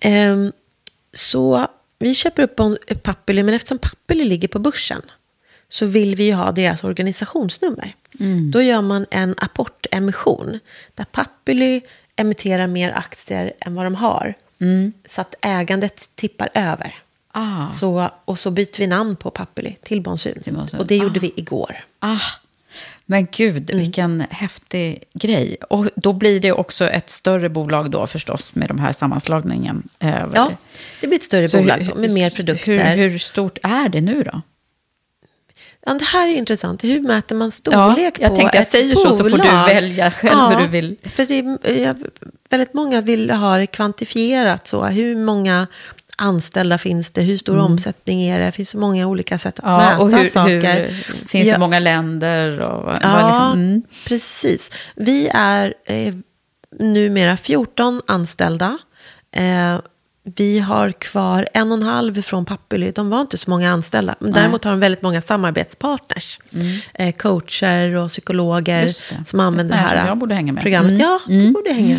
[0.01, 0.53] Ehm,
[1.13, 1.67] så
[1.99, 2.61] vi köper upp
[3.03, 5.03] Pappely, men eftersom Pappely ligger på börsen
[5.69, 7.95] så vill vi ju ha deras organisationsnummer.
[8.53, 10.59] Då gör man en apportemission
[10.95, 11.81] där Pappely
[12.17, 14.35] emitterar mer aktier än vad de har.
[15.09, 16.95] Så att ägandet tippar över.
[17.33, 17.69] Ah.
[17.69, 20.43] Så, och så byter vi namn på Pappely till Bonsun.
[20.79, 21.23] Och det gjorde Ah.
[21.23, 21.85] vi igår.
[21.99, 22.21] Ah,
[23.13, 23.85] men gud, Mm.
[23.85, 25.57] vilken häftig grej.
[25.71, 29.83] Och då blir det också ett större bolag då förstås med de här sammanslagningen.
[29.99, 30.51] Ja,
[31.01, 32.97] det blir ett större Så bolag hur- med mer Hur, produkter.
[32.97, 34.41] hur stort är det nu då?
[35.87, 36.85] Ja, det här är intressant.
[36.85, 39.75] Hur mäter man storlek Ja, jag på tänkte jag ett säger så, så får du
[39.75, 40.97] välja själv hur du vill.
[41.03, 41.39] För det
[41.71, 41.95] är, ja,
[42.51, 44.67] väldigt många vill ha det kvantifierat.
[44.67, 44.85] Så.
[44.85, 45.67] Hur många
[46.17, 47.23] anställda finns det?
[47.23, 48.45] Hur stor omsättning är det?
[48.45, 49.81] Det finns så många olika sätt att Mm.
[49.81, 50.89] Ja, mäta och hur, saker.
[50.89, 51.53] hur finns Ja.
[51.53, 52.59] det många länder?
[52.61, 53.83] Och, Ja, liksom, mm.
[54.09, 54.71] precis.
[54.97, 56.15] Vi är eh,
[56.79, 58.79] numera 14 anställda.
[59.37, 59.79] Eh,
[60.37, 62.91] vi har kvar en och en halv från Pappely.
[62.91, 64.15] De var inte så många anställda.
[64.21, 66.39] Men däremot har de väldigt många samarbetspartners.
[66.95, 68.93] Eh, coacher och psykologer Mm.
[69.19, 69.25] Det.
[69.29, 70.63] som använder det här som jag borde hänga med.
[70.63, 70.91] programmet.
[70.93, 71.01] Mm.
[71.01, 71.97] Ja, du borde hänga,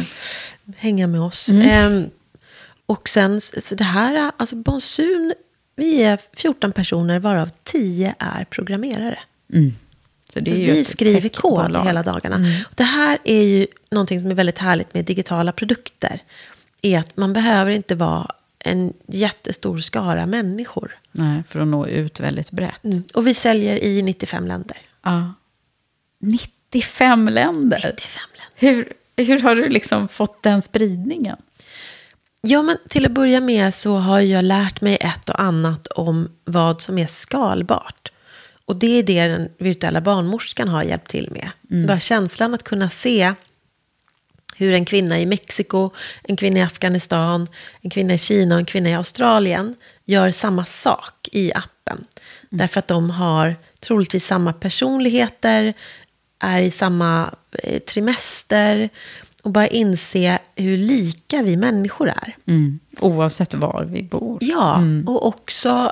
[0.78, 1.49] hänga med oss.
[1.49, 2.05] Ehm,
[2.86, 5.34] och sen, så det här, alltså Bonsun,
[5.76, 9.20] vi är 14 personer varav 10 är programmerare.
[10.34, 12.36] Så det Så är ju vi skriver kod hela dagarna.
[12.70, 16.20] Och det här är ju någonting som är väldigt härligt med digitala produkter.
[16.82, 20.98] Är att man behöver inte vara en jättestor skara människor.
[21.12, 22.84] Nej, för att nå ut väldigt brett.
[22.84, 23.04] Mm.
[23.14, 24.78] Och vi säljer i 95 länder.
[25.02, 25.34] Ja.
[26.20, 27.78] 95 länder?
[27.78, 28.54] 95 länder.
[28.56, 28.94] Hur,
[29.26, 31.38] hur har du liksom fått den spridningen?
[32.48, 36.30] Ja, men till att börja med så har jag lärt mig ett och annat om
[36.46, 38.12] vad som är skalbart.
[38.66, 41.50] Och det är det den virtuella barnmorskan har hjälpt till med.
[41.72, 41.88] Mm.
[41.88, 43.34] Bara känslan att kunna se
[44.56, 45.89] hur en kvinna i Mexiko,
[46.24, 47.48] en kvinna i Afghanistan,
[47.82, 49.76] en kvinna i Kina och en kvinna i Australien
[50.06, 51.98] gör samma sak i appen.
[51.98, 52.08] Mm.
[52.50, 55.74] Därför att de har troligtvis samma personligheter,
[56.39, 58.89] är i samma eh, trimester
[59.44, 62.38] och bara inse hur lika vi människor är.
[62.46, 62.80] Mm.
[63.00, 64.38] Oavsett var vi bor.
[64.41, 65.08] Ja, mm.
[65.08, 65.91] och också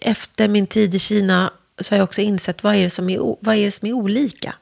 [0.00, 3.36] efter min tid i Kina så har jag också insett vad är det som är,
[3.40, 4.54] vad är, det som är olika.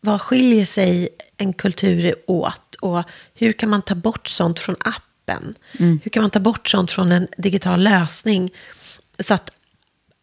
[0.00, 2.74] Vad skiljer sig en kultur åt?
[2.74, 3.02] Och
[3.34, 5.54] hur kan man ta bort sånt från appen?
[5.78, 6.00] Mm.
[6.02, 8.50] Hur kan man ta bort sånt från en digital lösning?
[9.18, 9.50] Så att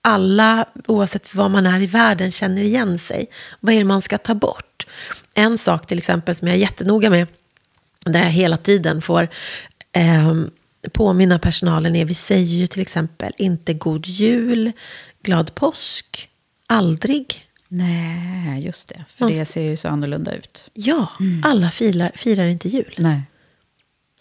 [0.08, 3.28] alla, oavsett var man är i världen, känner igen sig.
[3.60, 4.88] Vad är det man ska ta bort?
[5.36, 7.28] En sak till exempel som jag är jättenoga med,
[8.06, 9.28] där jag hela tiden får
[9.92, 10.36] eh,
[10.92, 14.72] påminna personalen är, vi säger ju till exempel inte god jul,
[15.24, 16.30] glad påsk,
[16.68, 17.46] aldrig.
[17.68, 19.06] Nej, just det.
[19.16, 20.70] För Man, det ser ju så annorlunda ut.
[20.74, 21.42] Ja, mm.
[21.46, 22.94] alla firar, firar inte jul.
[22.98, 23.22] Nej.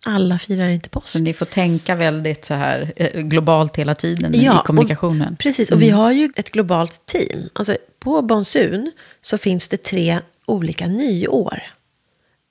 [0.09, 1.09] Alla firar inte påsk.
[1.09, 5.32] Så ni får tänka väldigt så här eh, globalt hela tiden ja, i kommunikationen.
[5.32, 5.88] Och, precis, och mm.
[5.88, 7.48] vi har ju ett globalt team.
[7.52, 11.62] Alltså, på Bonsun så finns det tre olika nyår.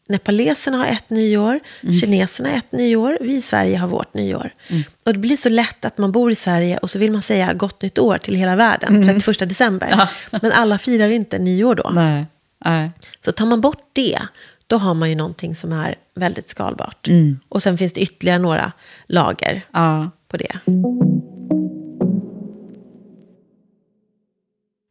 [0.07, 1.95] Nepaleserna har ett nyår, mm.
[1.95, 4.53] kineserna har ett nyår, vi i Sverige har vårt nyår.
[4.67, 4.83] Mm.
[5.05, 7.53] Och det blir så lätt att man bor i Sverige och så vill man säga
[7.53, 9.19] gott nytt år till hela världen, mm.
[9.21, 9.87] 31 december.
[10.31, 10.39] Ja.
[10.41, 11.91] Men alla firar inte nyår då.
[11.93, 12.25] Nej.
[12.65, 12.91] Nej.
[13.25, 14.19] Så tar man bort det,
[14.67, 17.07] då har man ju någonting som är väldigt skalbart.
[17.07, 17.39] Mm.
[17.49, 18.71] Och sen finns det ytterligare några
[19.07, 20.09] lager ja.
[20.27, 20.59] på det.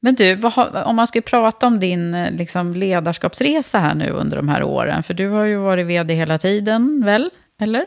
[0.00, 4.36] Men du, har, om man ska prata om din eh, liksom, ledarskapsresa här nu under
[4.36, 7.30] de här åren, för du har ju varit vd hela tiden, väl?
[7.60, 7.86] Eller?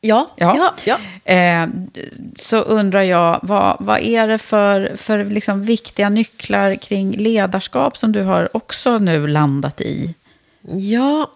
[0.00, 0.30] Ja.
[0.36, 0.54] ja.
[0.56, 1.32] ja, ja.
[1.34, 1.68] Eh,
[2.36, 8.12] så undrar jag, vad, vad är det för, för liksom viktiga nycklar kring ledarskap som
[8.12, 10.14] du har också nu landat i?
[10.62, 11.32] Ja,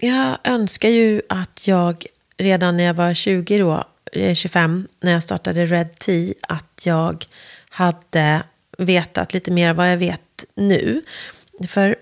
[0.00, 2.06] jag önskar ju att jag
[2.36, 3.84] redan när jag var 20 då,
[4.34, 7.26] 25, eh, när jag startade Red Tea, att jag
[7.70, 8.42] hade
[8.78, 11.02] vetat lite mer vad jag vet nu.
[11.68, 11.96] För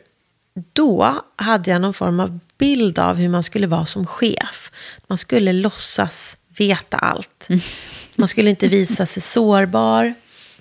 [0.72, 4.72] då hade jag någon form av bild av hur man skulle vara som chef.
[5.06, 7.48] Man skulle låtsas veta allt.
[8.18, 10.14] Man skulle inte visa sig sårbar.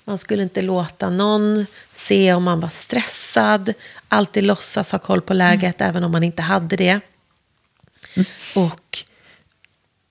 [0.04, 3.72] Man skulle inte låta någon se om man var stressad.
[4.08, 5.90] Alltid låtsas ha koll på läget, mm.
[5.90, 7.00] även om man inte hade det.
[8.14, 8.26] Mm.
[8.54, 9.04] Och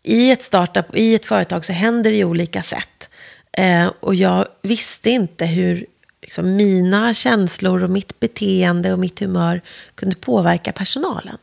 [0.03, 3.09] i ett startup, i ett företag så händer det ju olika sätt.
[3.51, 5.85] Eh, och jag visste inte hur
[6.21, 9.61] liksom mina känslor och mitt beteende och mitt humör
[9.95, 11.37] kunde påverka personalen.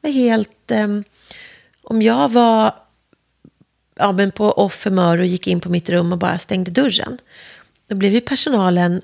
[0.00, 0.70] Det var helt...
[0.70, 1.04] Um,
[1.82, 2.74] om jag var
[3.94, 7.18] ja, men på off humör och gick in på mitt rum och bara stängde dörren.
[7.86, 9.02] Då blev ju personalen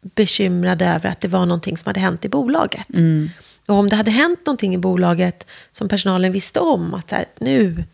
[0.00, 2.88] bekymrad över att det var någonting som hade hänt i bolaget.
[2.94, 3.30] Mm.
[3.66, 7.84] Och om det hade hänt någonting i bolaget som personalen visste om, att här, nu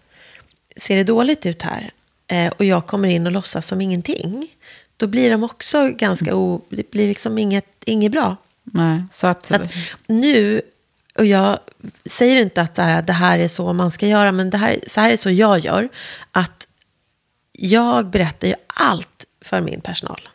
[0.76, 1.90] ser det dåligt ut här,
[2.26, 4.48] eh, och jag kommer in och låtsas som ingenting,
[4.96, 6.62] då blir de också ganska o...
[6.68, 8.36] Det blir liksom inget, inget bra.
[8.62, 9.46] Nej, så att...
[9.46, 9.72] Så att
[10.06, 10.60] nu,
[11.18, 11.58] och jag
[12.04, 12.74] säger inte att
[13.06, 15.58] det här är så man ska göra, men det här, så här är så jag
[15.58, 15.88] gör.
[16.32, 16.68] Att
[17.52, 20.28] jag berättar ju allt för min personal.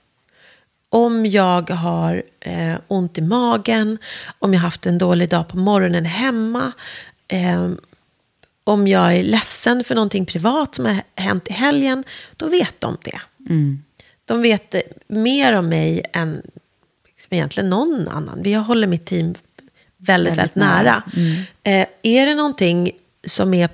[0.94, 3.98] Om jag har eh, ont i magen,
[4.40, 6.72] om jag haft en dålig dag på morgonen hemma,
[7.28, 7.70] eh,
[8.64, 12.04] om jag är ledsen för någonting privat som har hänt i helgen,
[12.38, 13.20] då vet de det.
[13.50, 13.84] Mm.
[14.26, 14.76] De vet
[15.08, 16.42] mer om mig än
[17.08, 18.42] liksom egentligen någon annan.
[18.46, 19.42] Jag håller mitt team väldigt,
[19.98, 21.04] väldigt, väldigt nära.
[21.16, 21.44] Mm.
[21.64, 22.92] Eh, är det någonting
[23.28, 23.70] som är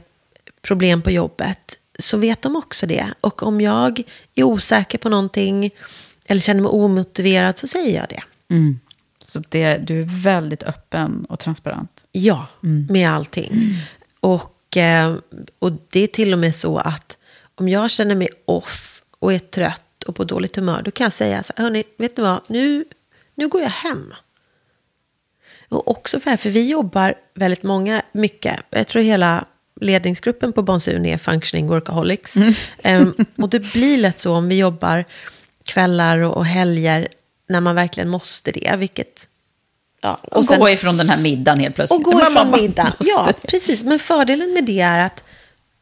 [0.61, 3.13] problem på jobbet så vet de också det.
[3.21, 4.03] Och om jag
[4.35, 5.71] är osäker på någonting
[6.27, 8.23] eller känner mig omotiverad så säger jag det.
[8.55, 8.79] Mm.
[9.21, 12.03] Så det, du är väldigt öppen och transparent?
[12.11, 12.87] Ja, mm.
[12.89, 13.51] med allting.
[13.51, 13.73] Mm.
[14.19, 15.15] Och, eh,
[15.59, 17.17] och det är till och med så att
[17.55, 21.13] om jag känner mig off och är trött och på dåligt humör, då kan jag
[21.13, 22.85] säga så här, hörni, vet ni vad, nu,
[23.35, 24.13] nu går jag hem.
[25.69, 29.45] Och också för, här, för vi jobbar väldigt många, mycket, jag tror hela
[29.81, 32.35] ledningsgruppen på Bonsun är functioning workaholics.
[32.35, 32.53] Mm.
[32.83, 35.05] um, och det blir lätt så om vi jobbar
[35.67, 37.07] kvällar och, och helger
[37.49, 39.27] när man verkligen måste det, vilket
[40.01, 42.05] Ja, och, och sen, gå ifrån den här middagen helt plötsligt.
[42.07, 43.83] Och gå ifrån middagen, ja precis.
[43.83, 45.23] Men fördelen med det är att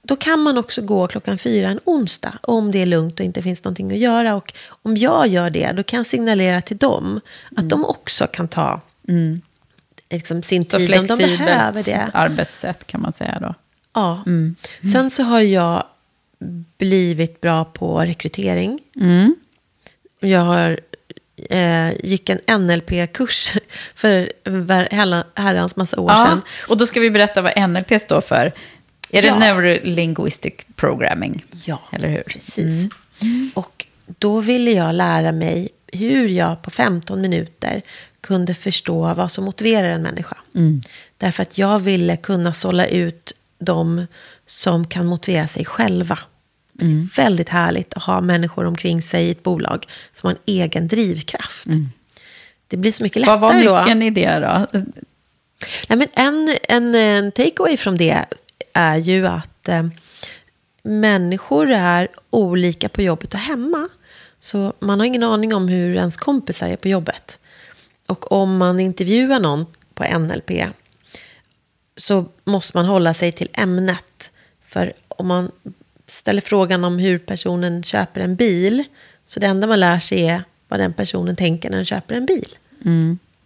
[0.02, 2.34] då kan man också gå klockan fyra en onsdag.
[2.42, 4.36] Om det är lugnt och inte finns någonting att göra.
[4.36, 7.22] Och om jag gör det, då kan jag signalera till dem
[7.52, 7.68] att Mm.
[7.70, 8.82] de också kan ta
[10.10, 12.10] liksom, sin Så tid om de behöver det.
[12.14, 13.56] arbetssätt kan man säga då.
[13.94, 14.24] Ja.
[14.26, 14.56] Mm.
[14.94, 15.84] Sen så har jag
[16.78, 18.80] blivit bra på rekrytering.
[18.96, 19.36] Mm.
[20.20, 20.80] Jag har,
[21.50, 23.54] eh, gick en NLP-kurs
[23.96, 24.32] för
[25.40, 26.42] herrans massa år Ja, sedan.
[26.70, 28.54] och då ska vi berätta vad NLP står för.
[29.12, 29.40] Är det Ja.
[29.40, 31.46] Neurolinguistic Programming?
[31.66, 32.24] Ja, Eller hur?
[32.24, 32.90] Precis.
[33.54, 37.82] Och då ville jag lära mig hur jag på 15 minuter
[38.22, 40.38] kunde förstå vad som motiverar en människa.
[41.18, 44.08] Därför att jag ville kunna sålla ut de
[44.46, 46.20] som kan motivera sig själva.
[46.78, 50.42] Det är väldigt härligt att ha människor omkring sig i ett bolag som har en
[50.46, 51.66] egen drivkraft.
[52.68, 53.80] Det blir så mycket lättare Vad var då.
[53.80, 54.80] nyckeln i det då?
[55.90, 58.26] Nej, men en, en, en takeaway från det
[58.74, 59.88] är ju att eh,
[60.84, 63.88] människor är olika på jobbet och hemma.
[64.40, 67.40] Så man har ingen aning om hur ens kompisar är på jobbet.
[68.08, 70.52] Och om man intervjuar någon på NLP
[71.98, 74.32] så måste man hålla sig till ämnet.
[74.66, 75.52] För om man
[76.08, 78.84] ställer frågan om hur personen köper en bil
[79.26, 82.26] så det enda man lär sig är vad den personen tänker när den köper en
[82.26, 82.56] bil.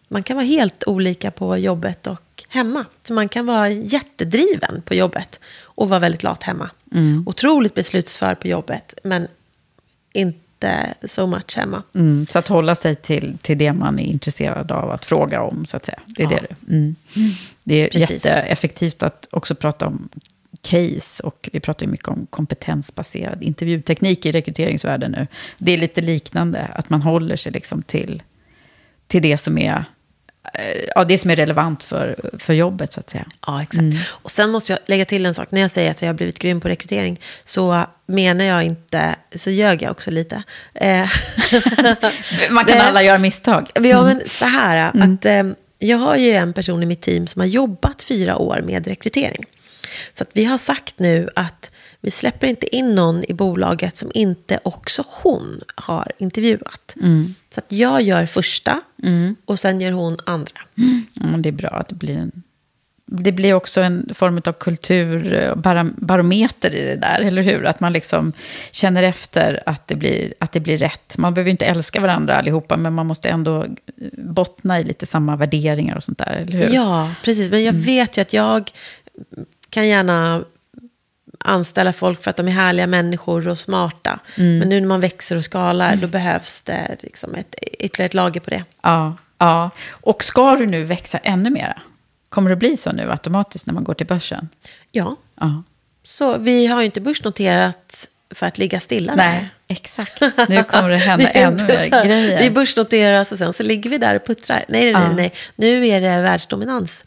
[0.08, 2.86] Man kan vara helt olika på jobbet och hemma.
[3.04, 6.70] Så man kan vara jättedriven på jobbet och vara väldigt lat hemma.
[7.26, 9.28] Otroligt beslutsför på jobbet, men
[10.14, 11.84] inte so much hemma.
[11.96, 15.66] Mm, så att hålla sig till, till det man är intresserad av att fråga om,
[15.66, 16.00] så att säga.
[16.06, 16.38] Det är Ja.
[16.42, 16.96] det det mm.
[17.64, 18.26] Det är Precis.
[18.26, 20.10] jätteeffektivt att också prata om
[20.62, 25.28] case och vi pratar ju mycket om kompetensbaserad intervjuteknik i rekryteringsvärlden nu.
[25.58, 28.24] Det är lite liknande, att man håller sig liksom till,
[29.08, 29.86] till det som är
[30.54, 33.26] eh, Ja, det som är relevant för, för jobbet, så att säga.
[33.48, 34.10] Ja, exakt.
[34.10, 35.52] Och sen måste jag lägga till en sak.
[35.52, 39.50] När jag säger att jag har blivit grym på rekrytering så menar jag inte, så
[39.50, 40.44] ljög jag också lite.
[40.74, 41.10] Eh,
[42.52, 43.70] Man kan alla göra misstag.
[43.76, 45.44] Ja, men så här, att eh,
[45.80, 49.46] jag har ju en person i mitt team som har jobbat fyra år med rekrytering.
[50.14, 51.72] Så att vi har sagt nu att
[52.02, 56.96] vi släpper inte in någon i bolaget som inte också hon har intervjuat.
[57.50, 58.82] Så att jag gör första
[59.46, 60.62] och sen gör hon andra.
[61.14, 62.44] Men det är bra att det blir en...
[63.12, 67.66] Det blir också en form av kulturbarometer i det där, eller hur?
[67.66, 68.34] Att man liksom
[68.72, 71.18] känner efter att det, blir, att det blir rätt.
[71.18, 73.66] Man behöver inte älska varandra allihopa, men man måste ändå
[74.18, 76.76] bottna i lite samma värderingar och sånt där, eller hur?
[76.76, 77.52] Ja, precis.
[77.52, 78.72] Men jag vet ju att jag
[79.70, 80.44] kan gärna
[81.46, 84.20] anställa folk för att de är härliga människor och smarta.
[84.36, 88.40] Men nu när man växer och skalar, då behövs det liksom ett, ytterligare ett lager
[88.42, 88.64] på det.
[88.82, 89.70] Ja, ja.
[89.90, 91.82] Och ska du nu växa ännu mera?
[92.30, 94.50] Kommer det bli så nu automatiskt när man går till börsen?
[94.92, 95.64] Ja, Ja.
[96.04, 99.50] så vi har ju inte börsnoterat för att ligga stilla Nej, där.
[99.76, 100.22] exakt.
[100.50, 102.40] Nu kommer det hända Det ännu mer grejer.
[102.40, 104.66] Vi börsnoteras och sen så ligger vi där och puttrar.
[104.68, 105.00] Nej, nej, Ja.
[105.08, 105.34] nej, nej.
[105.56, 107.06] Nu är det världsdominans.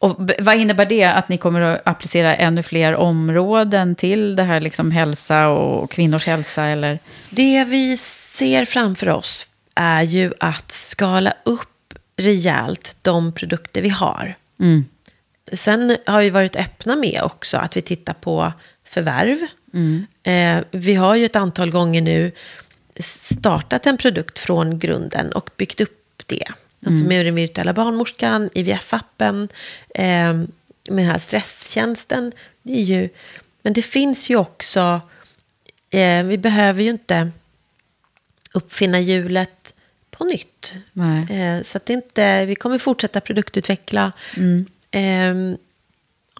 [0.00, 1.04] Och vad innebär det?
[1.04, 6.26] Att ni kommer att applicera ännu fler områden till det här liksom hälsa och kvinnors
[6.26, 6.64] hälsa?
[6.64, 6.98] Eller?
[7.30, 14.34] Det vi ser framför oss är ju att skala upp rejält de produkter vi har.
[15.52, 18.52] Sen har vi varit öppna med också att vi tittar på
[18.84, 19.38] förvärv.
[20.22, 22.32] Eh, vi har ju ett antal gånger nu
[23.00, 26.44] startat en produkt från grunden och byggt upp det.
[26.86, 29.48] Alltså med den virtuella barnmorskan, IVF-appen,
[29.94, 30.48] eh, med
[30.86, 32.32] den här stresstjänsten.
[32.62, 33.08] Det är ju,
[33.62, 35.00] men det finns ju också,
[35.90, 37.30] eh, vi behöver ju inte
[38.52, 39.74] uppfinna hjulet
[40.10, 40.74] på nytt.
[41.30, 44.12] Eh, så att det inte, vi kommer fortsätta produktutveckla.
[44.90, 45.34] Eh,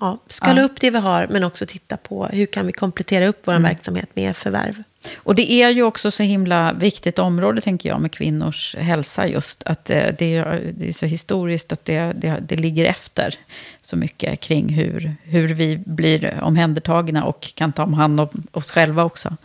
[0.00, 0.64] ja, skala Ja.
[0.64, 4.08] upp det vi har, men också titta på hur kan vi komplettera upp vår verksamhet
[4.16, 4.82] med förvärv.
[5.16, 9.62] Och det är ju också så himla viktigt område, tänker jag, med kvinnors hälsa just.
[9.62, 13.34] Att eh, det är, det är så historiskt att det, det, det ligger efter
[13.82, 18.70] så mycket kring hur, hur vi blir omhändertagna och kan ta om hand om oss
[18.70, 19.36] själva också.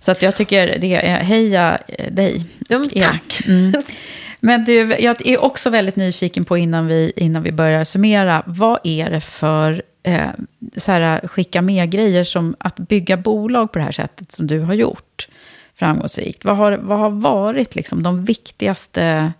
[0.00, 1.78] Så att jag tycker det är, heja
[2.10, 2.46] dig.
[2.68, 3.04] Ja, er.
[3.04, 3.40] tack.
[3.46, 3.72] Mm.
[4.40, 8.42] Men du, jag är också väldigt nyfiken på innan vi, innan vi börjar summera.
[8.46, 10.30] Vad är det för eh,
[10.76, 14.60] så här, skicka med grejer som att bygga bolag på det här sättet som du
[14.60, 15.28] har gjort
[15.74, 16.44] framgångsrikt?
[16.44, 19.32] Vad har, vad har varit liksom de viktigaste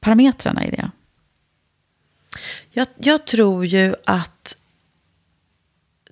[0.00, 0.90] parametrarna i det?
[2.70, 4.56] Jag, jag tror ju att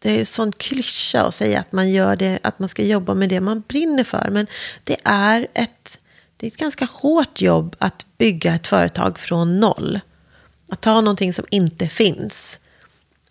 [0.01, 3.14] det är en sån klyscha att säga att man gör det, att man ska jobba
[3.14, 4.28] med det man brinner för.
[4.30, 4.47] Men
[4.84, 6.01] det är ett,
[6.36, 10.01] det är ett ganska hårt jobb att bygga ett företag från noll.
[10.68, 12.59] Att ta någonting som inte finns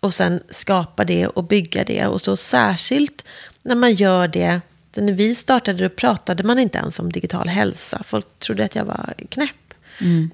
[0.00, 2.06] och sen skapa det och bygga det.
[2.06, 3.24] Och så särskilt
[3.62, 4.60] när man gör det.
[4.96, 8.02] När vi startade då pratade man inte ens om digital hälsa.
[8.06, 9.74] Folk trodde att jag var knäpp.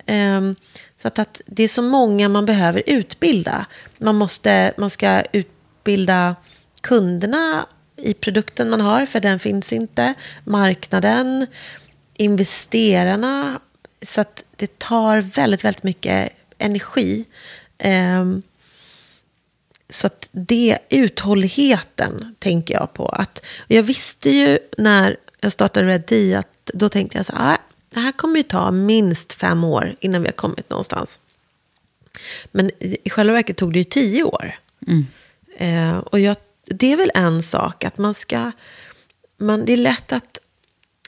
[0.07, 0.57] Ehm,
[1.03, 3.67] så att, att det är så många man behöver utbilda.
[3.99, 6.37] Man, måste, man ska utbilda
[6.81, 10.15] kunderna i produkten man har, för den finns inte.
[10.45, 11.47] Marknaden,
[12.17, 13.61] investerarna.
[14.07, 17.25] Så att det tar väldigt, väldigt mycket energi.
[17.79, 18.43] Ehm,
[19.89, 23.09] så att det, uthålligheten tänker jag på.
[23.09, 27.55] Att, jag visste ju när jag startade Red D att då tänkte jag så här,
[27.55, 27.59] "Ah,
[27.95, 31.21] det här kommer ju ta minst fem år innan vi har kommit någonstans.
[32.53, 34.59] Men i själva verket tog det ju tio år.
[35.57, 38.53] Eh, och jag, det är väl en sak att man ska...
[39.37, 40.39] Man, det är lätt att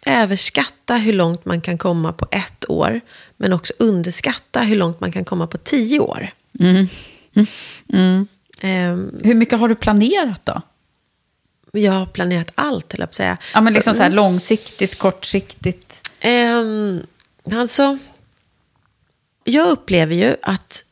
[0.07, 3.01] överskatta hur långt man kan komma på ett år.
[3.37, 6.31] Men också underskatta hur långt man kan komma på tio år.
[8.61, 10.63] Ehm, Hur mycket har du planerat då?
[11.73, 13.39] jag har planerat allt, höll jag säga.
[13.55, 16.11] Ja, men liksom så här långsiktigt, kortsiktigt.
[16.21, 17.01] Ehm,
[17.55, 17.99] alltså,
[19.45, 20.85] jag upplever ju att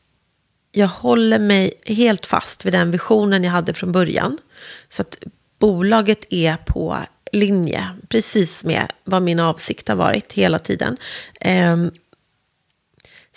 [0.71, 4.37] jag håller mig helt fast vid den visionen jag hade från början.
[4.89, 5.17] Så att
[5.59, 6.97] bolaget är på
[7.31, 10.97] linje, precis med vad min avsikt har varit hela tiden.
[11.41, 11.91] Ehm,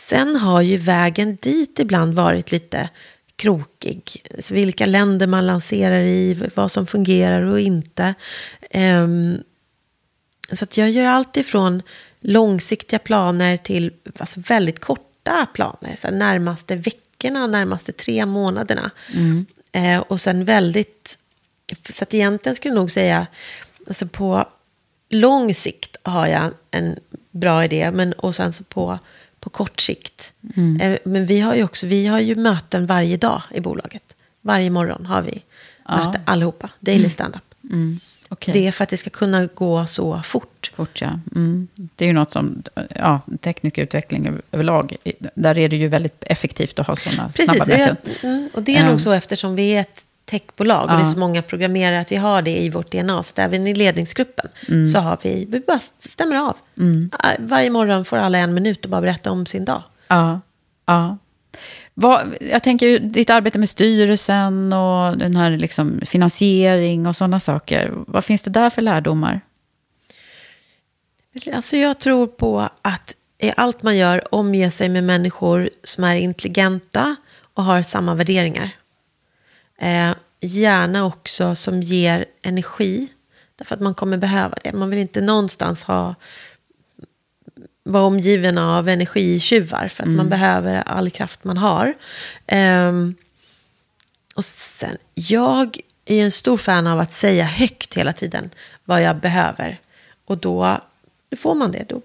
[0.08, 2.88] sen har ju vägen dit ibland varit lite
[3.38, 4.22] krokig.
[4.38, 8.14] Så vilka länder man lanserar i, vad som fungerar och inte.
[8.70, 9.42] Ehm,
[10.52, 11.82] så att jag gör allt ifrån
[12.20, 15.96] långsiktiga planer till alltså väldigt korta planer.
[15.96, 18.90] Så närmaste veckorna, närmaste tre månaderna.
[19.72, 21.18] Eh, och sen väldigt...
[21.92, 23.26] Så att egentligen skulle jag nog säga,
[23.86, 24.48] alltså på
[25.08, 26.98] lång sikt har jag en
[27.30, 27.90] bra idé.
[27.90, 28.98] Men, och sen så på,
[29.40, 30.34] på kort sikt.
[30.80, 34.02] Eh, men vi har ju också, vi har ju möten varje dag i bolaget.
[34.40, 35.42] Varje morgon har vi
[35.88, 36.70] möten allihopa.
[36.80, 37.42] Daily stand-up.
[38.28, 38.52] Okej.
[38.54, 40.72] Det är för att det ska kunna gå så fort.
[40.74, 41.20] Fort, ja.
[41.36, 41.68] Mm.
[41.74, 42.62] Det är ju något som,
[42.94, 44.96] ja, teknisk utveckling över- överlag,
[45.34, 48.12] där är det ju väldigt effektivt att ha sådana snabba Precis, jag, möten.
[48.22, 48.90] mm, och det är Ja.
[48.90, 50.96] nog så eftersom vi är ett techbolag och Ja.
[50.96, 53.22] det är så många programmerare att vi har det i vårt DNA.
[53.22, 54.46] Så att även i ledningsgruppen
[54.92, 56.56] så har vi, vi bara stämmer av.
[57.18, 59.82] Ah, Varje morgon får alla en minut och bara berätta om sin dag.
[60.08, 60.40] Ja,
[60.86, 61.18] ja.
[61.94, 67.92] Vad, jag tänker ditt arbete med styrelsen och den här liksom finansiering och sådana saker.
[68.06, 69.40] Vad finns det där för lärdomar?
[71.54, 76.14] Alltså jag tror på att i allt man gör omge sig med människor som är
[76.14, 77.16] intelligenta
[77.54, 78.70] och har samma värderingar.
[79.78, 83.08] Eh, gärna också som ger energi.
[83.56, 84.72] Därför att man kommer behöva det.
[84.72, 86.14] Man vill inte någonstans ha
[87.82, 89.88] vara omgiven av energitjuvar.
[89.88, 91.94] För att man behöver all kraft man har.
[92.46, 93.14] Ehm,
[94.34, 98.50] och sen, jag är en stor fan av att säga högt hela tiden
[98.84, 99.80] vad jag behöver.
[100.24, 100.78] Och då,
[101.28, 101.84] då får man det.
[101.88, 102.02] Då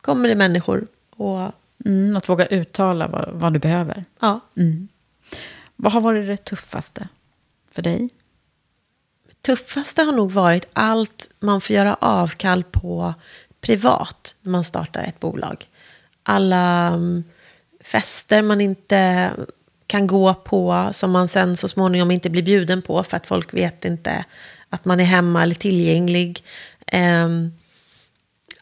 [0.00, 1.52] kommer det människor och
[1.84, 4.04] Mm, att våga uttala vad, vad du behöver.
[4.20, 4.40] ja,
[5.80, 7.08] vad har varit det tuffaste
[7.72, 8.08] för dig?
[9.42, 13.14] tuffaste har nog varit allt man får göra avkall på
[13.60, 15.66] privat när man startar ett bolag.
[16.22, 17.24] Alla mm,
[17.80, 19.30] fester man inte
[19.86, 23.54] kan gå på som man sen så småningom inte blir bjuden på för att folk
[23.54, 24.24] vet inte
[24.68, 26.44] att man är hemma eller tillgänglig.
[26.86, 27.52] Ehm,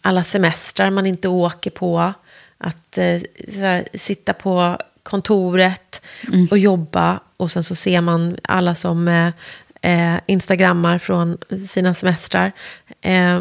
[0.00, 2.12] alla semestrar man inte åker på.
[2.58, 6.02] Att eh, så här, sitta på kontoret
[6.50, 9.30] och jobba och sen så ser man alla som eh,
[9.82, 11.38] eh, instagrammar från
[11.68, 12.52] sina semestrar.
[13.00, 13.40] Eh,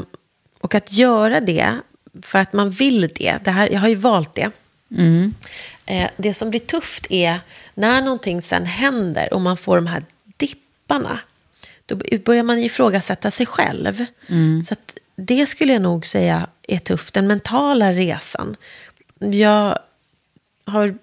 [0.59, 1.79] och att göra det
[2.21, 3.37] för att man vill det.
[3.43, 4.51] det här, jag har ju valt det.
[5.85, 7.39] Eh, det som blir tufft är
[7.73, 10.03] när någonting sen händer och man får de här
[10.37, 11.19] dipparna.
[11.85, 11.95] Då
[12.25, 14.05] börjar man ifrågasätta sig själv.
[14.67, 17.13] Så att det skulle jag nog säga är tufft.
[17.13, 18.55] Den mentala resan.
[19.19, 19.79] Jag
[20.65, 20.97] har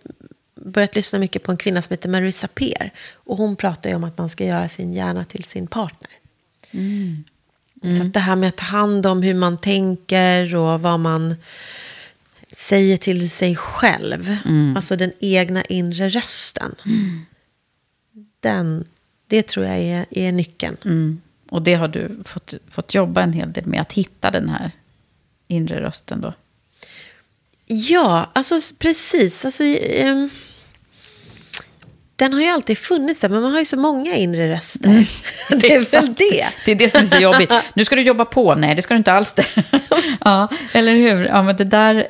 [0.65, 2.91] börjat lyssna mycket på en kvinna som heter Marissa Peer.
[3.15, 6.11] Och hon pratar ju om att man ska göra sin hjärna till sin partner.
[7.99, 11.37] Så att det här med att ta hand om hur man tänker och vad man
[12.57, 14.37] säger till sig själv.
[14.77, 16.75] Alltså den egna inre rösten.
[18.41, 18.85] Den,
[19.27, 20.77] det tror jag är, är nyckeln.
[20.85, 21.21] Mm.
[21.49, 24.71] Och det har du fått, fått jobba en hel del med, att hitta den här
[25.49, 26.35] inre rösten då.
[27.67, 29.45] Ja, alltså precis.
[29.45, 30.31] Alltså, ehm,
[32.23, 34.89] den har ju alltid funnits där, men man har ju så många inre röster.
[34.89, 35.05] Mm.
[35.49, 36.47] det är väl det.
[36.64, 37.53] Det är det som är så jobbigt.
[37.75, 38.55] Nu ska du jobba på.
[38.55, 39.47] Nej, det ska du inte alls det.
[40.25, 41.27] ja, eller hur?
[41.27, 42.09] Ja, men det där...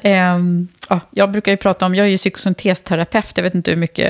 [0.88, 1.94] Ja, jag brukar ju prata om...
[1.94, 3.32] Jag är ju psykosyntesterapeut.
[3.36, 4.06] Jag vet inte hur mycket...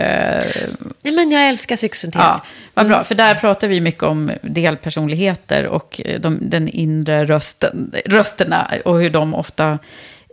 [1.03, 2.21] Nej, men jag älskar psykosyntes.
[2.21, 2.45] Ja,
[2.75, 2.97] vad bra.
[2.97, 3.05] Mm.
[3.05, 9.11] För där pratar vi mycket om delpersonligheter och de, den inre rösten, rösterna och hur
[9.11, 9.79] de ofta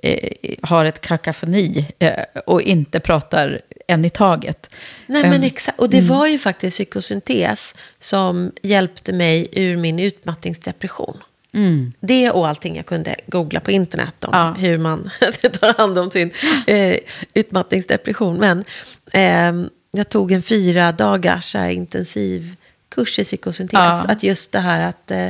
[0.03, 0.29] eh,
[0.61, 4.75] har ett kakafoni eh, och inte pratar en i taget.
[5.05, 5.79] Nej, men exakt.
[5.79, 6.09] Och det mm.
[6.09, 11.17] var ju faktiskt psykosyntes som hjälpte mig ur min utmattningsdepression.
[11.53, 11.93] Mm.
[11.99, 14.53] Det och allting jag kunde googla på internet om ja.
[14.53, 15.09] hur man
[15.59, 16.31] tar hand om sin
[16.67, 16.97] eh,
[17.33, 18.37] utmattningsdepression.
[18.37, 18.63] Men
[19.13, 22.55] eh, jag tog en fyra dagars intensiv
[22.89, 23.73] kurs i psykosyntes.
[23.73, 24.05] Ja.
[24.07, 25.29] Att just det här att eh,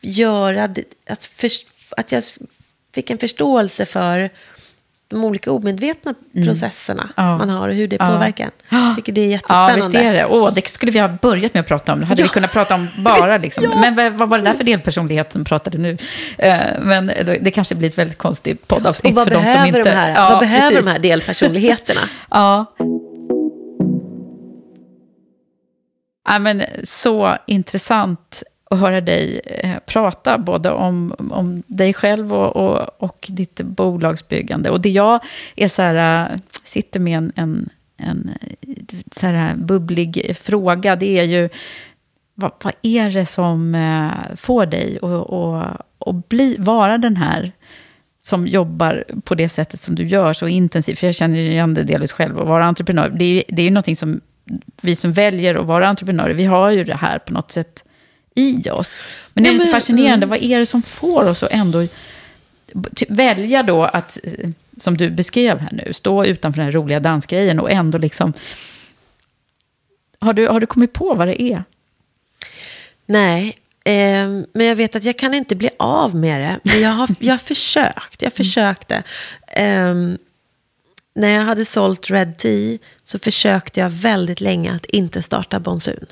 [0.00, 0.64] göra,
[1.06, 1.50] att, för,
[1.96, 2.22] att jag
[2.94, 4.30] fick en förståelse för
[5.10, 6.46] de olika omedvetna mm.
[6.46, 7.38] processerna ja.
[7.38, 8.06] man har och hur det ja.
[8.06, 8.50] påverkar.
[8.68, 9.78] Jag tycker det är jättespännande.
[9.78, 10.26] Ja, visst är det.
[10.26, 12.00] Åh, det skulle vi ha börjat med att prata om.
[12.00, 12.24] Det hade ja.
[12.24, 13.38] vi kunnat prata om bara.
[13.38, 13.64] Liksom.
[13.80, 15.96] Men vad var det där för delpersonlighet som pratade nu?
[16.38, 17.06] Eh, men
[17.40, 19.82] det kanske blir ett väldigt konstigt poddavsnitt för de som inte...
[19.82, 20.84] De här, vad behöver precis.
[20.84, 22.00] de här delpersonligheterna?
[22.30, 22.74] ja.
[26.28, 32.56] Ja, men så intressant att höra dig eh, prata, både om, om dig själv och,
[32.56, 34.70] och, och ditt bolagsbyggande.
[34.70, 35.20] Och det jag
[35.56, 38.30] är så här, eh, sitter med en, en, en
[39.12, 41.48] så här eh, bubblig fråga, det är ju,
[42.34, 43.76] vad, vad är det som
[44.36, 44.98] får dig
[46.06, 47.52] att bli, vara den här
[48.22, 51.82] som jobbar på det sättet som du gör så intensivt, för jag känner igen det
[51.82, 54.20] delvis själv, att vara entreprenör, det är, det är ju någonting som
[54.82, 57.84] vi som väljer att vara entreprenörer, vi har ju det här på något sätt
[58.38, 59.04] i oss.
[59.34, 60.28] Men det är lite fascinerande, mm.
[60.28, 61.86] vad är det som får oss att ändå
[63.08, 64.18] välja då att,
[64.76, 68.32] som du beskrev här nu, stå utanför den roliga dansgrejen och ändå liksom...
[70.20, 71.64] Har du, har du kommit på vad det är?
[73.06, 76.60] Nej, eh, men jag vet att jag kan inte bli av med det.
[76.62, 79.02] Men jag har, jag har försökt, jag försökte.
[79.46, 79.94] Eh,
[81.14, 86.06] när jag hade sålt Red Tea så försökte jag väldigt länge att inte starta Bonsun.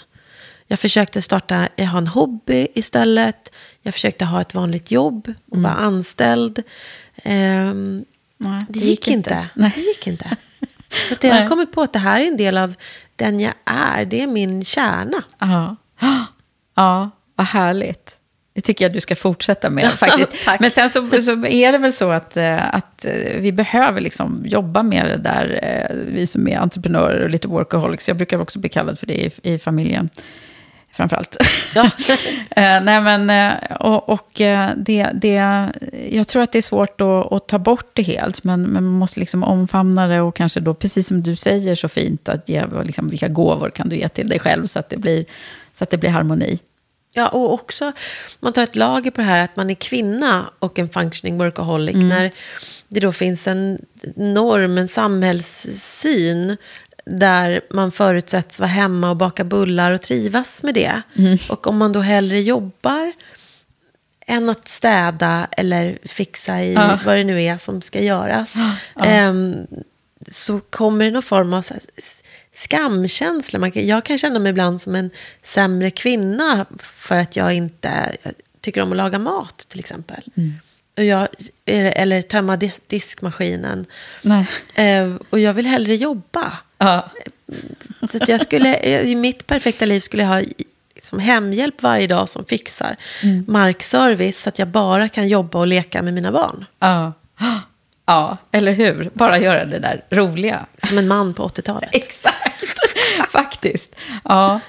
[0.66, 3.52] Jag försökte starta, jag har en hobby istället.
[3.82, 5.70] Jag försökte ha ett vanligt jobb och mm.
[5.70, 6.62] vara anställd.
[7.24, 8.04] Um,
[8.38, 9.30] Nej, det, det, gick, inte.
[9.30, 9.48] inte.
[9.54, 9.72] Nej.
[9.74, 10.36] Det gick inte.
[11.08, 12.74] Så att jag har kommit på att det här är en del av
[13.16, 14.04] den jag är.
[14.04, 15.24] Det är min kärna.
[15.38, 15.76] Ja,
[16.74, 18.16] ja vad härligt.
[18.54, 20.48] Det tycker jag du ska fortsätta med faktiskt.
[20.60, 24.42] Men sen så, så, är det väl så att, eh, att eh, vi behöver liksom
[24.46, 28.08] jobba med det där, eh, vi som är entreprenörer och lite workaholics.
[28.08, 30.10] Jag brukar också bli kallad för det i, i familjen
[30.96, 31.36] framförallt.
[31.74, 31.90] Ja.
[32.56, 35.68] Eh, nej, men, eh, och, och eh, det, det,
[36.10, 38.92] jag tror att det är svårt att, att ta bort det helt, men, men, man
[38.92, 42.64] måste liksom omfamna det och kanske då, precis som du säger så fint, att ge,
[42.84, 45.24] liksom, vilka gåvor kan du ge till dig själv så att det blir,
[45.74, 46.58] så att det blir harmoni.
[47.14, 47.92] Ja, och också,
[48.40, 51.94] man tar ett lager på det här att man är kvinna och en functioning workaholic.
[51.94, 52.08] Mm.
[52.08, 52.30] När
[52.88, 53.78] det då finns en
[54.16, 56.56] norm, en samhällssyn
[57.10, 61.02] där man förutsätts vara hemma och baka bullar och trivas med det.
[61.16, 61.38] Mm.
[61.48, 63.12] Och om man då hellre jobbar
[64.26, 66.98] än att städa eller fixa i ja.
[67.04, 68.52] vad det nu är som ska göras.
[68.94, 69.28] Ja.
[69.28, 69.66] Um,
[70.30, 71.64] så kommer det någon form av
[72.54, 73.58] skamkänsla.
[73.58, 75.10] Man kan, jag kan känna mig ibland som en
[75.42, 80.22] sämre kvinna för att jag inte jag tycker om att laga mat till exempel.
[80.36, 80.54] Mm.
[80.96, 81.28] Och jag,
[81.66, 83.86] eller tömma diskmaskinen.
[84.78, 86.58] Uh, och jag vill hellre jobba.
[86.78, 87.10] Ja.
[88.12, 90.42] Så jag skulle, I mitt perfekta liv skulle jag ha
[90.94, 93.44] liksom hemhjälp varje dag som fixar mm.
[93.48, 96.64] markservice så att jag bara kan jobba och leka med mina barn.
[96.78, 97.12] Ja.
[98.06, 99.10] ja, eller hur?
[99.14, 100.66] Bara göra det där roliga.
[100.78, 101.90] Som en man på 80-talet.
[101.92, 102.64] Exakt,
[103.30, 103.96] faktiskt.
[104.24, 104.60] Ja.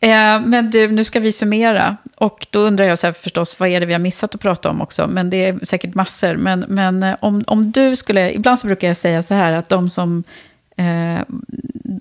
[0.00, 1.96] Eh, men du, nu ska vi summera.
[2.16, 4.70] Och då undrar jag så här, förstås, vad är det vi har missat att prata
[4.70, 5.06] om också?
[5.06, 6.36] Men det är säkert massor.
[6.36, 9.68] Men, men eh, om, om du skulle, ibland så brukar jag säga så här, att
[9.68, 10.24] de som
[10.76, 11.22] Eh,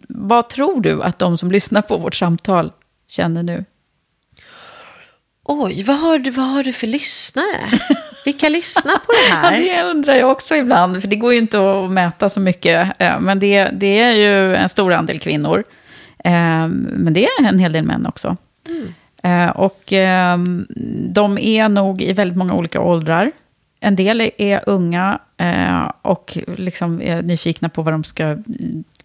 [0.08, 2.72] vad tror du att de som lyssnar på vårt samtal
[3.08, 3.66] känner nu?
[5.46, 7.72] Oj, vad har du, vad har du för lyssnare?
[8.26, 9.52] Vilka lyssnar på det här?
[9.62, 12.92] ja, det undrar jag också ibland, för det går ju inte att mäta så mycket.
[13.00, 15.64] Eh, men det, det är ju en stor andel kvinnor.
[16.24, 18.38] Eh, men det är en hel del män också.
[18.68, 18.94] Mm.
[19.24, 19.84] Eh, och
[21.10, 23.32] de är nog i väldigt många olika åldrar.
[23.84, 28.38] En del är unga eh, och liksom är nyfikna på vad de ska,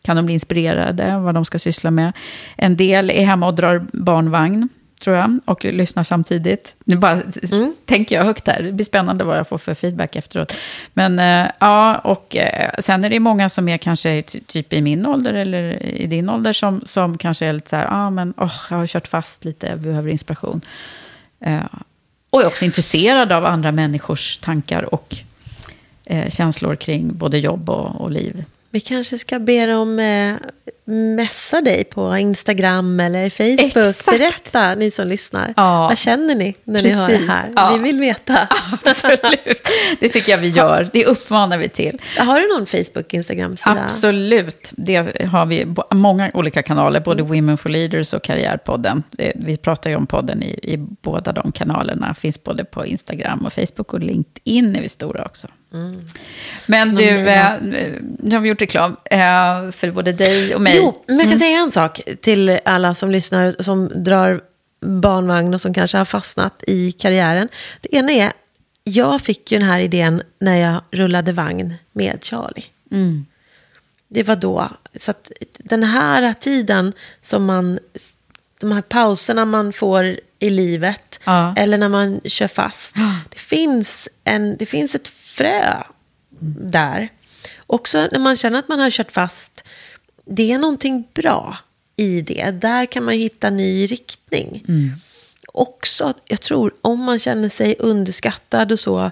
[0.02, 2.12] kan de bli inspirerade, vad de ska syssla med.
[2.56, 4.68] En del är hemma och drar barnvagn.
[5.00, 6.74] tror jag, och lyssnar samtidigt.
[6.84, 7.12] Nu bara
[7.52, 7.74] mm.
[7.84, 8.62] tänker jag högt här.
[8.62, 10.55] Det blir spännande vad jag får för feedback efteråt.
[10.94, 15.06] Men eh, ja, och eh, sen är det många som är kanske typ i min
[15.06, 18.34] ålder eller i din ålder som, som kanske är lite så här, ja ah, men
[18.36, 20.60] oh, jag har kört fast lite, jag behöver inspiration.
[21.40, 21.62] Eh,
[22.30, 25.16] och är också intresserad av andra människors tankar och
[26.05, 28.44] eh, känslor kring både jobb och, och liv.
[28.78, 30.34] Vi kanske ska be dem eh,
[30.94, 33.76] messa dig på Instagram eller Facebook.
[33.76, 34.05] Exakt.
[34.05, 35.55] Berätta, ni som lyssnar.
[35.56, 35.80] Ja.
[35.88, 36.94] Vad känner ni när Precis.
[36.94, 37.52] ni hör det här?
[37.56, 37.76] Ja.
[37.76, 38.48] Vi vill veta.
[38.84, 39.68] Absolut,
[40.00, 40.90] det tycker jag vi gör.
[40.92, 42.00] Det uppmanar vi till.
[42.18, 43.84] Har du någon Facebook, Instagram-sida?
[43.84, 45.66] Absolut, det har vi.
[45.90, 47.34] Många olika kanaler, både mm.
[47.34, 49.02] Women for Leaders och Karriärpodden.
[49.34, 52.14] Vi pratar ju om podden i, i båda de kanalerna.
[52.14, 55.48] Finns både på Instagram och Facebook och LinkedIn är vi stora också.
[55.72, 56.04] Mm.
[56.66, 57.52] Men du, eh,
[58.18, 60.76] nu har vi gjort reklam eh, för både dig och mig.
[60.76, 61.38] Jo, men jag kan mm.
[61.38, 64.40] säga en sak till alla som lyssnar som drar
[64.80, 67.48] barnvagn och som kanske har fastnat i karriären.
[67.80, 68.32] Det ena är,
[68.84, 72.64] jag fick ju den här idén när jag rullade vagn med Charlie.
[72.90, 73.26] Mm.
[74.08, 74.70] Det var då.
[75.00, 76.92] Så att den här tiden
[77.22, 77.78] som man,
[78.60, 81.54] de här pauserna man får i livet, ja.
[81.56, 82.94] eller när man kör fast.
[83.30, 85.08] Det, finns en, det finns ett
[85.39, 85.82] frö
[86.60, 87.09] där.
[87.66, 89.65] Också när man känner att man har kört fast,
[90.24, 91.56] det är någonting bra
[91.97, 92.51] i det.
[92.51, 94.65] Där kan man hitta ny riktning.
[94.69, 94.93] Mm.
[95.47, 99.10] Också, jag tror, om man känner sig underskattad och så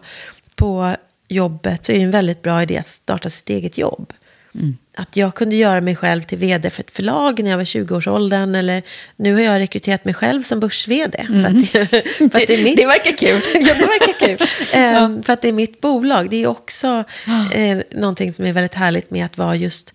[0.55, 0.97] på
[1.29, 4.13] jobbet så är det en väldigt bra idé att starta sitt eget jobb.
[4.57, 4.77] Mm.
[4.97, 8.55] Att jag kunde göra mig själv till vd för ett förlag när jag var 20-årsåldern.
[8.55, 8.83] Eller
[9.17, 11.19] nu har jag rekryterat mig själv som börs-vd.
[11.19, 11.65] Mm.
[11.65, 12.77] För, att, för att det, är mitt...
[12.77, 13.41] det verkar kul.
[13.55, 14.39] ja, det verkar kul.
[15.05, 16.31] um, för att det är mitt bolag.
[16.31, 17.05] Det är också
[17.57, 19.95] uh, någonting som är väldigt härligt med att vara just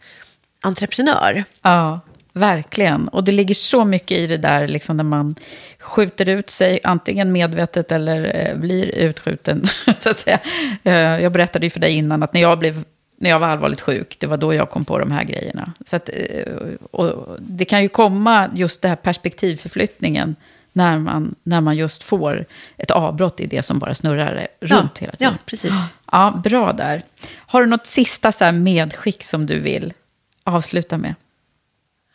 [0.61, 1.43] entreprenör.
[1.61, 1.99] Ja,
[2.33, 3.07] verkligen.
[3.07, 5.35] Och det ligger så mycket i det där liksom, när man
[5.79, 9.63] skjuter ut sig, antingen medvetet eller eh, blir utskjuten.
[9.97, 10.39] så att säga.
[10.85, 12.83] Uh, jag berättade ju för dig innan att när jag blev
[13.21, 15.73] när jag var allvarligt sjuk, det var då jag kom på de här grejerna.
[15.85, 16.53] Så att, eh,
[16.91, 20.35] och det kan ju komma just det här perspektivförflyttningen
[20.73, 22.45] när man, när man just får
[22.77, 25.33] ett avbrott i det som bara snurrar runt ja, hela tiden.
[25.33, 25.73] Ja, precis.
[26.11, 27.03] Ja, bra där.
[27.35, 29.93] Har du något sista så medskick som du vill
[30.43, 31.15] avsluta med?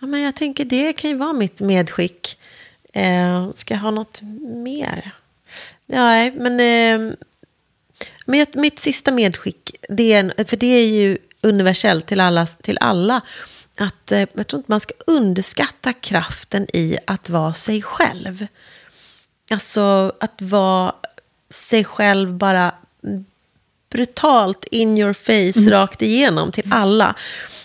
[0.01, 2.39] Ja, men jag tänker det kan ju vara mitt medskick.
[2.93, 4.23] Eh, ska jag ha något
[4.65, 5.13] mer?
[5.87, 6.61] Nej, men...
[6.61, 7.15] Eh,
[8.27, 13.21] men mitt sista medskick, det är, för det är ju universellt till alla, till alla
[13.77, 18.47] att eh, jag tror inte man ska underskatta kraften i att vara sig själv.
[19.51, 20.95] Alltså att vara
[21.51, 22.75] sig själv bara
[23.91, 25.71] brutalt in your face mm.
[25.71, 27.17] rakt igenom till alla.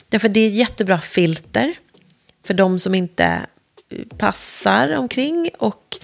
[0.10, 1.74] Därför det är jättebra filter
[2.44, 3.46] för de som inte
[4.18, 5.98] passar omkring och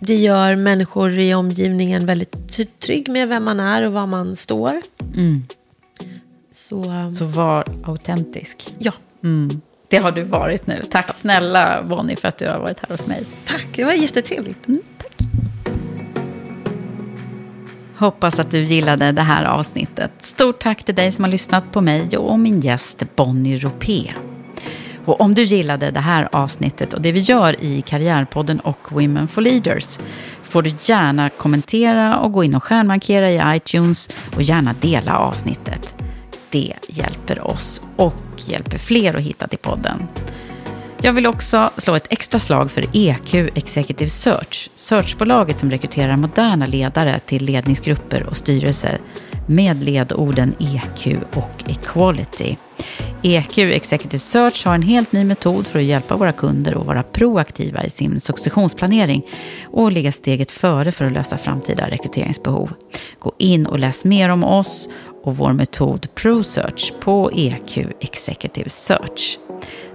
[0.00, 4.82] det gör människor i omgivningen väldigt trygg med vem man är och var man står.
[5.16, 5.44] Mm.
[6.54, 6.84] Så,
[7.18, 8.74] Så var autentisk.
[8.78, 8.92] Ja.
[9.22, 9.60] Mm.
[9.88, 10.82] Det har du varit nu.
[10.90, 13.24] Tack snälla Bonnie för att du har varit här hos mig.
[13.46, 14.68] Tack, det var jättetrevligt.
[14.68, 15.12] Mm, tack.
[17.96, 20.12] Hoppas att du gillade det här avsnittet.
[20.22, 24.12] Stort tack till dig som har lyssnat på mig och min gäst Bonnie Ropé.
[25.10, 29.28] Och om du gillade det här avsnittet och det vi gör i Karriärpodden och Women
[29.28, 29.98] for Leaders
[30.42, 35.94] får du gärna kommentera och gå in och stjärnmarkera i iTunes och gärna dela avsnittet.
[36.50, 40.08] Det hjälper oss och hjälper fler att hitta till podden.
[41.02, 46.66] Jag vill också slå ett extra slag för EQ Executive Search, searchbolaget som rekryterar moderna
[46.66, 49.00] ledare till ledningsgrupper och styrelser
[49.46, 52.56] med ledorden EQ och Equality.
[53.22, 57.02] EQ Executive Search har en helt ny metod för att hjälpa våra kunder att vara
[57.02, 59.26] proaktiva i sin successionsplanering
[59.64, 62.72] och ligga steget före för att lösa framtida rekryteringsbehov.
[63.18, 64.88] Gå in och läs mer om oss
[65.24, 69.38] och vår metod ProSearch på EQ Executive Search.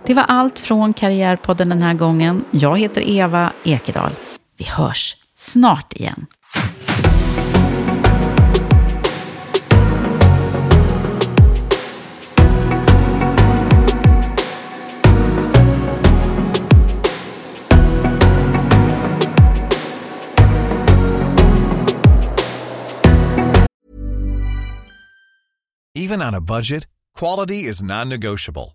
[0.08, 2.46] Det var allt från Karriärpodden den här gången.
[2.52, 4.12] Jag heter Eva Ekedal.
[4.58, 6.26] Vi hörs snart igen.
[25.98, 26.88] Even on a budget,
[27.20, 28.75] quality is non-negotiable.